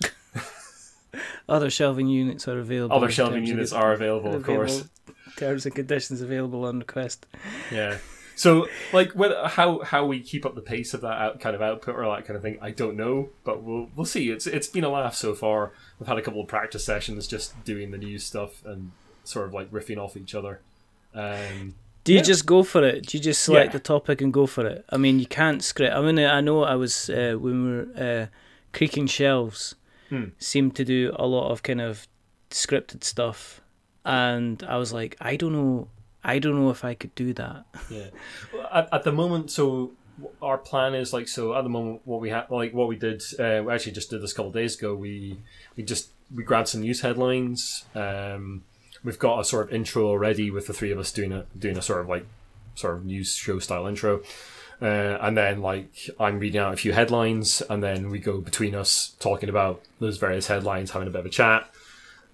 [1.48, 2.96] Other shelving units are available.
[2.96, 4.84] Other shelving units are available, of course.
[5.36, 7.26] Terms and conditions available on request.
[7.72, 7.98] Yeah.
[8.40, 11.60] So, like, whether how how we keep up the pace of that out, kind of
[11.60, 14.30] output or that kind of thing, I don't know, but we'll we'll see.
[14.30, 15.72] It's it's been a laugh so far.
[15.98, 18.92] We've had a couple of practice sessions just doing the new stuff and
[19.24, 20.60] sort of like riffing off each other.
[21.14, 21.74] Um,
[22.04, 22.24] Do you Yeah.
[22.32, 23.06] just go for it?
[23.06, 23.78] Do you just select Yeah.
[23.78, 24.86] the topic and go for it?
[24.88, 25.94] I mean, you can't script.
[25.94, 28.26] I mean, I know I was uh, when we were uh,
[28.72, 29.74] creaking shelves.
[30.08, 30.28] Hmm.
[30.38, 32.08] Seemed to do a lot of kind of
[32.50, 33.60] scripted stuff,
[34.04, 35.88] and I was like, I don't know,
[36.22, 37.64] I don't know if I could do that.
[37.90, 38.08] yeah.
[38.72, 39.92] At, at the moment, so
[40.42, 41.54] our plan is like so.
[41.54, 44.22] At the moment, what we have, like what we did, uh, we actually just did
[44.22, 44.94] this a couple days ago.
[44.94, 45.38] We
[45.76, 47.84] we just we grabbed some news headlines.
[47.94, 48.64] Um,
[49.02, 51.78] we've got a sort of intro already with the three of us doing a doing
[51.78, 52.26] a sort of like
[52.74, 54.22] sort of news show style intro.
[54.82, 58.74] Uh, and then like I'm reading out a few headlines, and then we go between
[58.74, 61.70] us talking about those various headlines, having a bit of a chat.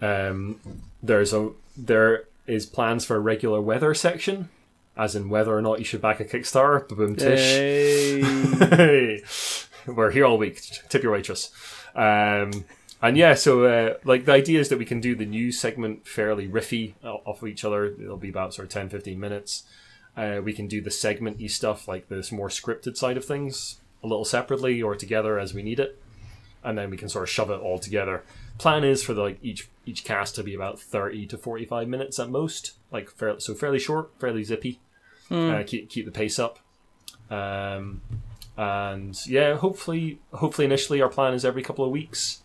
[0.01, 0.61] Um,
[1.03, 4.49] there's a there is plans for a regular weather section,
[4.97, 6.89] as in whether or not you should back a Kickstarter.
[6.89, 8.23] Boom tish.
[9.87, 10.61] We're here all week.
[10.89, 11.51] Tip your waitress.
[11.95, 12.65] Um,
[13.03, 16.07] and yeah, so uh, like the idea is that we can do the news segment
[16.07, 17.85] fairly riffy off of each other.
[17.85, 19.65] It'll be about sort of 10, 15 minutes.
[20.17, 24.07] Uh, we can do the segmenty stuff, like this more scripted side of things, a
[24.07, 26.01] little separately or together as we need it,
[26.65, 28.25] and then we can sort of shove it all together.
[28.59, 31.89] Plan is for the, like each each cast to be about thirty to forty five
[31.89, 34.81] minutes at most, like fair, so fairly short, fairly zippy.
[35.31, 36.59] Uh, keep keep the pace up.
[37.31, 38.01] Um,
[38.57, 42.43] and yeah, hopefully, hopefully initially our plan is every couple of weeks.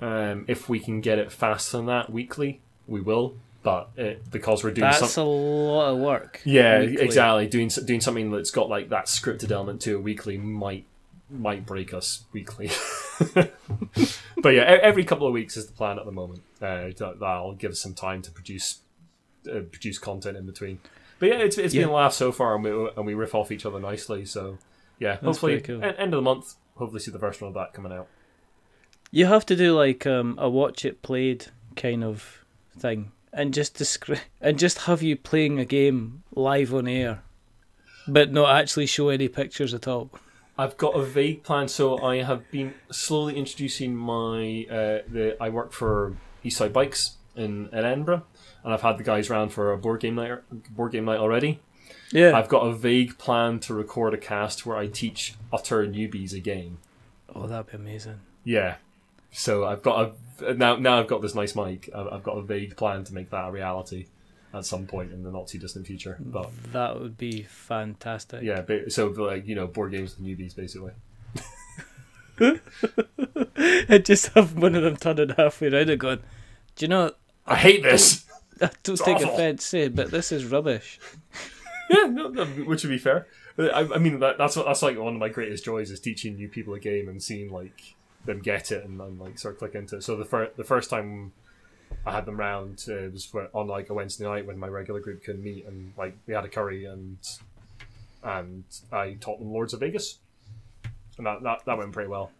[0.00, 3.36] Um, if we can get it faster than that weekly, we will.
[3.62, 6.42] But it, because we're doing That's some, a lot of work.
[6.44, 7.02] yeah, weekly.
[7.02, 7.46] exactly.
[7.48, 10.84] Doing doing something that's got like that scripted element to it weekly might
[11.30, 12.70] might break us weekly.
[13.34, 16.42] but yeah, every couple of weeks is the plan at the moment.
[16.60, 18.80] Uh, that, that'll give us some time to produce
[19.48, 20.80] uh, produce content in between.
[21.18, 21.82] But yeah, it's, it's Yeah.
[21.82, 24.24] been a laugh so far, and we and we riff off each other nicely.
[24.24, 24.58] So
[24.98, 25.84] yeah, hopefully pretty cool.
[25.84, 28.08] en- end of the month, hopefully see the first one of that coming out.
[29.10, 31.46] You have to do like um, a watch it played
[31.76, 32.44] kind of
[32.78, 37.22] thing, and just descri- and just have you playing a game live on air,
[38.08, 40.10] but not actually show any pictures at all.
[40.56, 45.48] I've got a vague plan, so I have been slowly introducing my uh, the I
[45.48, 48.22] work for Eastside Bikes in, in Edinburgh,
[48.62, 50.38] and I've had the guys round for a board game night
[50.74, 51.60] board game night already.
[52.12, 52.36] Yeah.
[52.36, 56.40] I've got a vague plan to record a cast where I teach utter newbies a
[56.40, 56.78] game.
[57.34, 58.20] oh, that'd be amazing.
[58.44, 58.76] Yeah,
[59.32, 61.90] so I've got a now now I've got this nice mic.
[61.94, 64.06] I've, I've got a vague plan to make that a reality
[64.54, 66.16] at some point in the not too distant future.
[66.20, 68.42] But That would be fantastic.
[68.42, 70.92] yeah, so like you know, board games with newbies basically.
[73.56, 76.18] and just have one of them turning halfway around and going,
[76.76, 77.12] "Do you know?
[77.46, 78.24] I hate this.
[78.60, 79.34] I don't It's take awful.
[79.34, 80.98] offence, say, eh, but this is rubbish."
[81.90, 83.26] yeah, no, no, which would be fair.
[83.58, 86.48] I, I mean, that, that's that's like one of my greatest joys is teaching new
[86.48, 87.94] people a game and seeing like
[88.24, 90.02] them get it and, then like sort of click into it.
[90.02, 91.32] So the first the first time
[92.06, 95.00] I had them round uh, was for, on like a Wednesday night when my regular
[95.00, 97.18] group couldn't meet and like we had a curry and
[98.22, 100.18] and I taught them Lords of Vegas,
[101.18, 102.30] and that that, that went pretty well.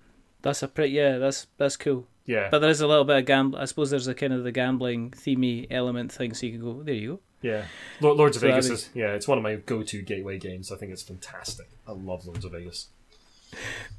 [0.43, 1.19] That's a pretty yeah.
[1.19, 2.07] That's that's cool.
[2.27, 3.59] Yeah, But there is a little bit of gamble.
[3.59, 6.83] I suppose there's a kind of the gambling themey element thing, so you can go
[6.83, 6.95] there.
[6.95, 7.21] You go.
[7.43, 7.65] yeah.
[8.01, 10.73] Lord, Lords of So Vegas that'd is yeah, it's one of my go-to gateway games.
[10.73, 11.69] I think it's fantastic.
[11.87, 12.89] I love Lords of Vegas.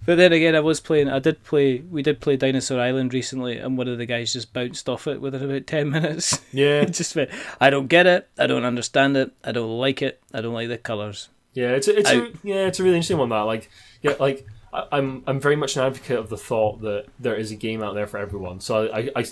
[0.05, 1.09] But then again, I was playing.
[1.09, 1.79] I did play.
[1.79, 5.19] We did play Dinosaur Island recently, and one of the guys just bounced off it
[5.19, 6.41] within about ten minutes.
[6.53, 7.31] Yeah, just went.
[7.59, 8.27] I don't get it.
[8.37, 9.31] I don't understand it.
[9.43, 10.21] I don't like it.
[10.33, 11.29] I don't like the colors.
[11.53, 13.29] Yeah, it's a, it's a, I- yeah, it's a really interesting one.
[13.29, 13.69] That like
[14.03, 17.51] yeah, like I, I'm I'm very much an advocate of the thought that there is
[17.51, 18.59] a game out there for everyone.
[18.59, 19.25] So I I,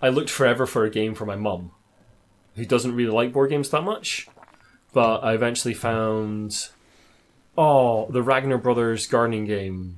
[0.00, 1.70] I looked forever for a game for my mum,
[2.56, 4.26] who doesn't really like board games that much,
[4.92, 6.70] but I eventually found
[7.56, 9.96] oh the Ragnar Brothers gardening game,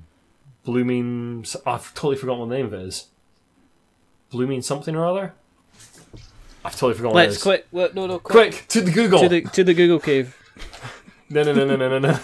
[0.65, 1.45] Blooming.
[1.67, 3.07] I've totally forgotten what the name of it is.
[4.31, 5.35] Blooming something or other.
[6.65, 7.43] I've totally forgotten what it Let's is.
[7.43, 7.67] quick.
[7.73, 8.53] No, no, quick.
[8.53, 9.21] Quick to the Google.
[9.21, 10.37] To the to the Google cave.
[11.31, 12.19] No no no no no no no.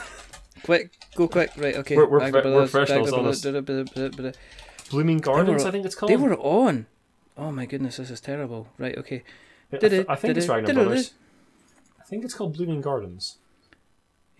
[0.62, 1.50] Quick, go quick.
[1.56, 1.96] Right, okay.
[1.96, 3.10] We're- we're we're professionals.
[4.90, 6.12] Blooming Gardens, were- I think it's called.
[6.12, 6.86] They were on.
[7.36, 8.68] Oh my goodness, this is terrible.
[8.76, 9.22] Right, okay.
[9.72, 11.14] I, th- I think it's Ragnar Brothers.
[11.98, 13.38] I think it's called Blooming Gardens.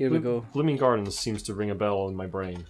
[0.01, 0.47] Here we go.
[0.55, 2.65] Blooming Gardens seems to ring a bell in my brain.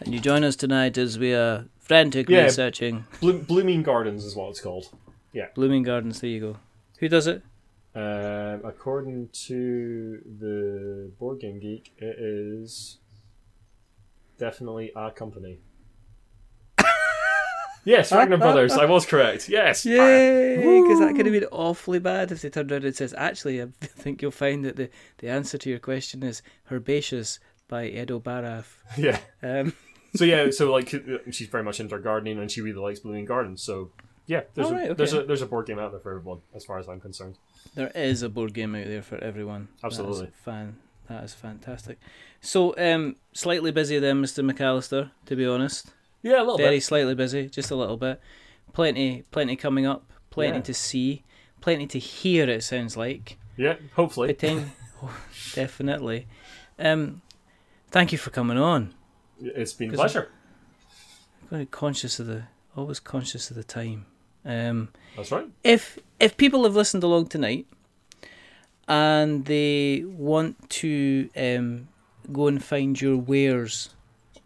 [0.00, 2.50] And you join us tonight as we are frantically Yeah.
[2.50, 4.90] searching Blo- Blooming Gardens is what it's called.
[5.32, 5.48] Yeah.
[5.56, 6.20] Blooming Gardens.
[6.20, 6.56] There you go.
[7.00, 7.42] Who does it?
[7.92, 12.98] Um, according to the Board Game Geek, it is
[14.38, 15.58] definitely a company.
[17.84, 18.72] Yes, Ragnar Brothers.
[18.72, 19.48] I was correct.
[19.48, 19.84] Yes.
[19.86, 20.56] Yay!
[20.56, 23.66] Because that could have been awfully bad if they turned around and says, "Actually, I
[23.80, 28.64] think you'll find that the, the answer to your question is Herbaceous by Edo Baraf."
[28.96, 29.18] Yeah.
[29.42, 29.72] Um,
[30.16, 30.50] So yeah.
[30.50, 30.88] So like,
[31.30, 33.62] she's very much into gardening, and she really likes Blooming Gardens.
[33.62, 33.90] So
[34.26, 34.94] yeah, there's All a, right, okay.
[34.94, 37.36] there's a there's a board game out there for everyone, as far as I'm concerned.
[37.74, 39.68] there is a board game out there for everyone.
[39.84, 40.26] Absolutely.
[40.26, 40.76] That is fan.
[41.08, 41.98] That is fantastic.
[42.40, 45.10] So, um, slightly busy then, Mister McAllister.
[45.26, 45.90] To be honest,
[46.22, 46.82] Yeah, a little very bit.
[46.84, 48.20] slightly busy, just a little bit.
[48.72, 50.04] Plenty, plenty coming up.
[50.30, 50.62] Plenty Yeah.
[50.62, 51.24] to see.
[51.60, 52.48] Plenty to hear.
[52.48, 53.38] It sounds like.
[53.56, 54.32] Yeah, hopefully.
[54.34, 54.68] Poten-
[55.02, 55.16] oh,
[55.54, 56.26] definitely.
[56.78, 57.22] Um,
[57.90, 58.94] thank you for coming on.
[59.40, 60.28] It's been a pleasure.
[61.50, 62.44] Very conscious of the,
[62.76, 64.06] always conscious of the time.
[64.44, 65.46] Um, That's right.
[65.64, 67.66] if if people have listened along tonight
[68.88, 71.88] and they want to um,
[72.32, 73.90] go and find your wares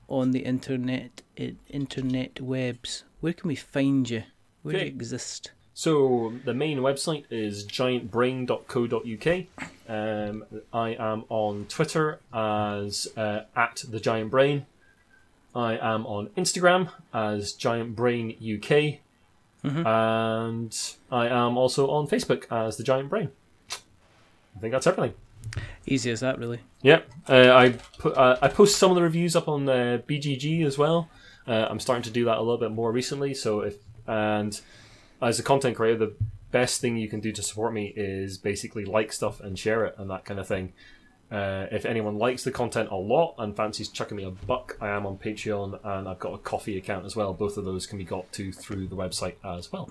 [0.08, 4.24] on the internet, i- internet webs, where can we find you?
[4.62, 5.50] Where do you exist?
[5.74, 9.46] So the main website is giantbrain.co.uk.
[9.88, 14.66] Um, I am on Twitter as uh, at the Giant Brain.
[15.54, 19.00] I am on Instagram as Giant Brain UK,
[19.64, 19.86] Mhm.
[19.86, 23.30] and I am also on Facebook as the Giant Brain.
[24.56, 25.14] I think that's everything.
[25.86, 26.60] Easy as that, really.
[26.82, 30.64] Yeah, uh, I put uh, I post some of the reviews up on uh, BGG
[30.64, 31.08] as well.
[31.46, 33.34] Uh, I'm starting to do that a little bit more recently.
[33.34, 33.76] So if
[34.06, 34.58] and
[35.20, 36.14] as a content creator, the
[36.50, 39.94] best thing you can do to support me is basically like stuff and share it
[39.98, 40.72] and that kind of thing.
[41.30, 44.90] Uh, if anyone likes the content a lot and fancies chucking me a buck, I
[44.90, 47.32] am on Patreon and I've got a Ko-Fi account as well.
[47.32, 49.90] Both of those can be got to through the website as well.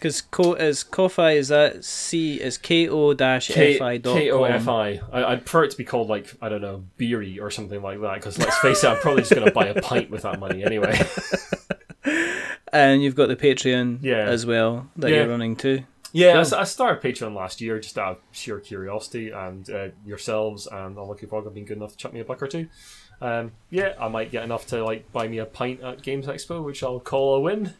[0.00, 4.30] Because ko is Ko-Fi is that C is K O dash F I dot K
[4.30, 4.44] O.
[4.44, 4.98] F I.
[5.12, 8.00] I- I'd prefer it to be called like I don't know, beery or something like
[8.00, 8.14] that.
[8.14, 10.64] Because let's face it, I'm probably just going to buy a pint with that money
[10.64, 10.98] anyway.
[12.72, 14.18] And you've got the Patreon Yeah.
[14.28, 15.16] as well that Yeah.
[15.18, 15.82] you're running too.
[16.12, 16.40] Yeah, I, Cool.
[16.42, 20.96] s- I started Patreon last year just out of sheer curiosity, and uh, yourselves and
[20.96, 22.68] Unlucky Frog have been good enough to chuck me a buck or two.
[23.20, 26.64] Um, yeah, I might get enough to like buy me a pint at Games Expo,
[26.64, 27.74] which I'll call a win.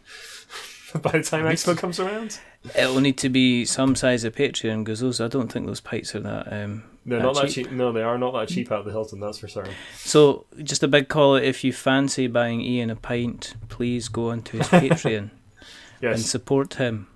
[1.02, 2.38] By the time Expo comes around,
[2.76, 6.14] It'll need to be some size of Patreon because those I don't think those pints
[6.14, 6.52] are that.
[6.52, 7.66] Um, they're that not that cheap.
[7.68, 7.72] cheap.
[7.72, 9.20] No, they are not that cheap out of the Hilton.
[9.20, 9.72] That's for certain.
[9.98, 14.30] So just a big call out if you fancy buying Ian a pint, please go
[14.30, 15.30] onto his Patreon
[16.02, 17.06] and support him.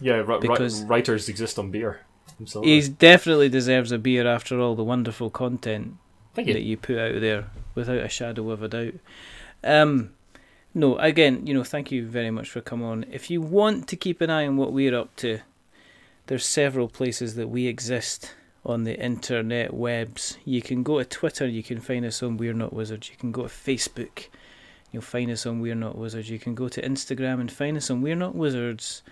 [0.00, 0.14] yeah.
[0.16, 2.00] Ri- because- writers exist on beer.
[2.40, 2.80] Absolutely.
[2.80, 5.94] He definitely deserves a beer after all the wonderful content
[6.34, 6.70] Thank that you.
[6.70, 8.94] you put out there, without a shadow of a doubt.
[9.64, 10.10] Um,
[10.78, 13.04] no, again, you know, thank you very much for coming on.
[13.10, 15.40] If you want to keep an eye on what we're up to,
[16.28, 20.38] there's several places that we exist on the internet webs.
[20.44, 23.10] You can go to Twitter, you can find us on We're Not Wizards.
[23.10, 24.28] You can go to Facebook,
[24.92, 26.30] you'll find us on We're Not Wizards.
[26.30, 29.02] You can go to Instagram and find us on We're Not Wizards.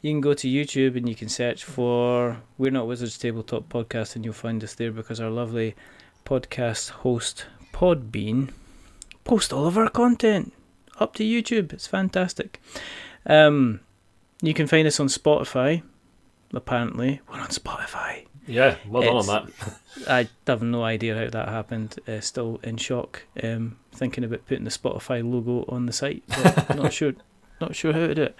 [0.00, 4.16] You can go to YouTube and you can search for We're Not Wizards Tabletop Podcast
[4.16, 5.74] and you'll find us there because our lovely
[6.24, 7.44] podcast host
[7.74, 8.48] Podbean
[9.24, 10.54] post all of our content
[10.98, 11.72] up to YouTube.
[11.72, 12.60] It's fantastic.
[13.26, 13.80] Um,
[14.42, 15.82] you can find us on Spotify.
[16.52, 18.26] Apparently, we're on Spotify.
[18.46, 19.78] Yeah, well done on that.
[20.08, 21.98] I have no idea how that happened.
[22.06, 23.22] Uh, still in shock.
[23.42, 26.22] Um, thinking about putting the Spotify logo on the site.
[26.28, 27.14] But not sure.
[27.60, 28.36] Not sure how to do it.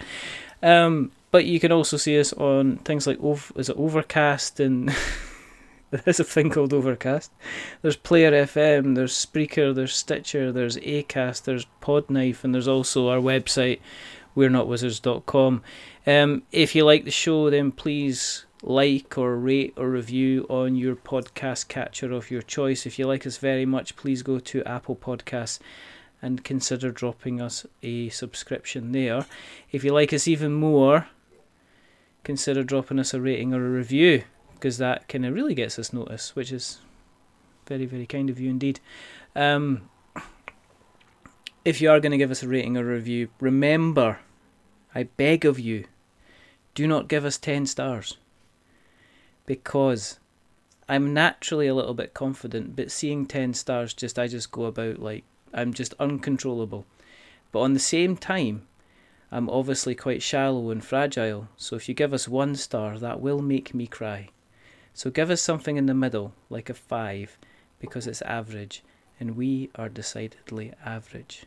[0.63, 4.91] Um, but you can also see us on things like Ov- is it Overcast and
[6.03, 7.31] there is a thing called Overcast.
[7.81, 8.97] There's Player FM.
[8.97, 9.73] There's Spreaker.
[9.73, 10.51] There's Stitcher.
[10.51, 11.45] There's Acast.
[11.45, 13.79] There's Podknife, and there's also our website.
[14.35, 15.63] We're not wizards.com.
[16.05, 20.97] Um, if you like the show, then please like or rate or review on your
[20.97, 22.87] podcast catcher of your choice.
[22.87, 25.61] If you like us very much, please go to Apple Podcasts
[26.21, 29.27] and consider dropping us a subscription there.
[29.71, 31.07] If you like us even more,
[32.25, 34.25] consider dropping us a rating or a review
[34.65, 36.79] because that kind of really gets us notice, which is
[37.67, 38.81] very, very kind of you indeed.
[39.37, 39.91] Um,
[41.67, 44.21] if you are going to give us a rating or review, remember,
[44.95, 45.85] I beg of you,
[46.75, 48.17] do not give us 10 stars
[49.45, 50.19] because
[50.89, 54.99] I'm naturally a little bit confident, but seeing 10 stars, just I just go about
[54.99, 56.87] like I'm just uncontrollable.
[57.53, 58.67] But on the same time,
[59.31, 63.43] I'm obviously quite shallow and fragile, so if you give us one star, that will
[63.43, 64.31] make me cry.
[64.95, 67.37] So give us something in the middle, like a 5,
[67.81, 68.83] because it's average,
[69.21, 71.45] and we are decidedly average.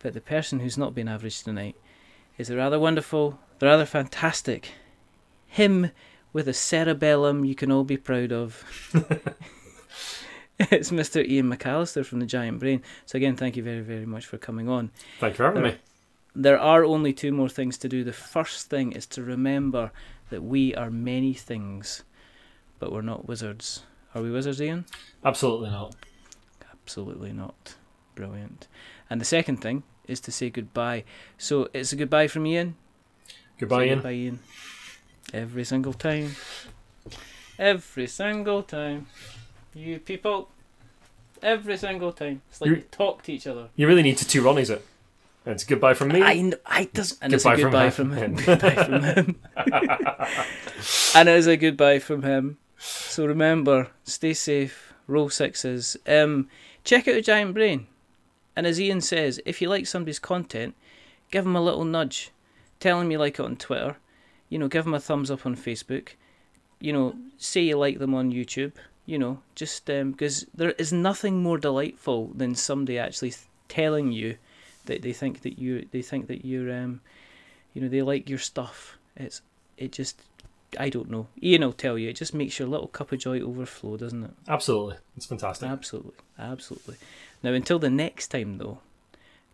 [0.00, 1.76] But the person who's not been average tonight
[2.36, 4.72] is a rather wonderful, rather fantastic
[5.50, 5.90] him
[6.32, 8.64] with a cerebellum you can all be proud of.
[10.58, 11.26] it's Mr.
[11.26, 12.82] Ian McAllister from the Giant Brain.
[13.04, 14.92] So again, thank you very, very much for coming on.
[15.18, 15.76] Thank you for having me.
[16.34, 18.04] There are only two more things to do.
[18.04, 19.90] The first thing is to remember
[20.30, 22.04] that we are many things,
[22.80, 23.82] but we're not wizards.
[24.14, 24.86] Are we wizards, Ian?
[25.24, 25.94] Absolutely not.
[26.72, 27.74] Absolutely not.
[28.16, 28.66] Brilliant.
[29.08, 31.04] And the second thing is to say goodbye.
[31.38, 32.74] So it's a goodbye from Ian.
[33.60, 33.98] Goodbye, Ian.
[33.98, 34.38] Goodbye, Ian.
[35.32, 36.34] Every single time.
[37.58, 39.06] Every single time.
[39.74, 40.48] You people.
[41.42, 42.42] Every single time.
[42.50, 43.68] It's like You- talk to each other.
[43.76, 44.84] You really need to two Ronnies it.
[45.46, 46.20] And it's goodbye from me.
[46.22, 48.36] I, I does, and Goodbye it's a goodbye from him.
[48.36, 48.58] from him.
[48.58, 49.36] goodbye from him.
[51.14, 52.58] and it is a goodbye from him.
[52.82, 55.98] So remember, stay safe, roll sixes.
[56.06, 56.48] Um,
[56.82, 57.86] check out the Giant Brain.
[58.56, 60.74] And as Ian says, if you like somebody's content,
[61.30, 62.30] give them a little nudge.
[62.78, 63.96] Tell them you like it on Twitter.
[64.48, 66.10] You know, give them a thumbs up on Facebook.
[66.80, 68.72] You know, say you like them on YouTube.
[69.04, 73.34] You know, just because there is nothing more delightful than somebody actually
[73.68, 74.36] telling you
[74.86, 77.00] that they think that you they think that you're um
[77.74, 79.42] you know they like your stuff it's
[79.76, 80.20] it just
[80.78, 83.40] i don't know ian will tell you it just makes your little cup of joy
[83.40, 84.96] overflow doesn't it Absolutely.
[85.16, 85.68] It's fantastic.
[85.68, 86.96] absolutely absolutely
[87.42, 88.78] now until the next time though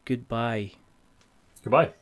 [0.05, 0.72] goodbye
[1.62, 1.93] Goodbye.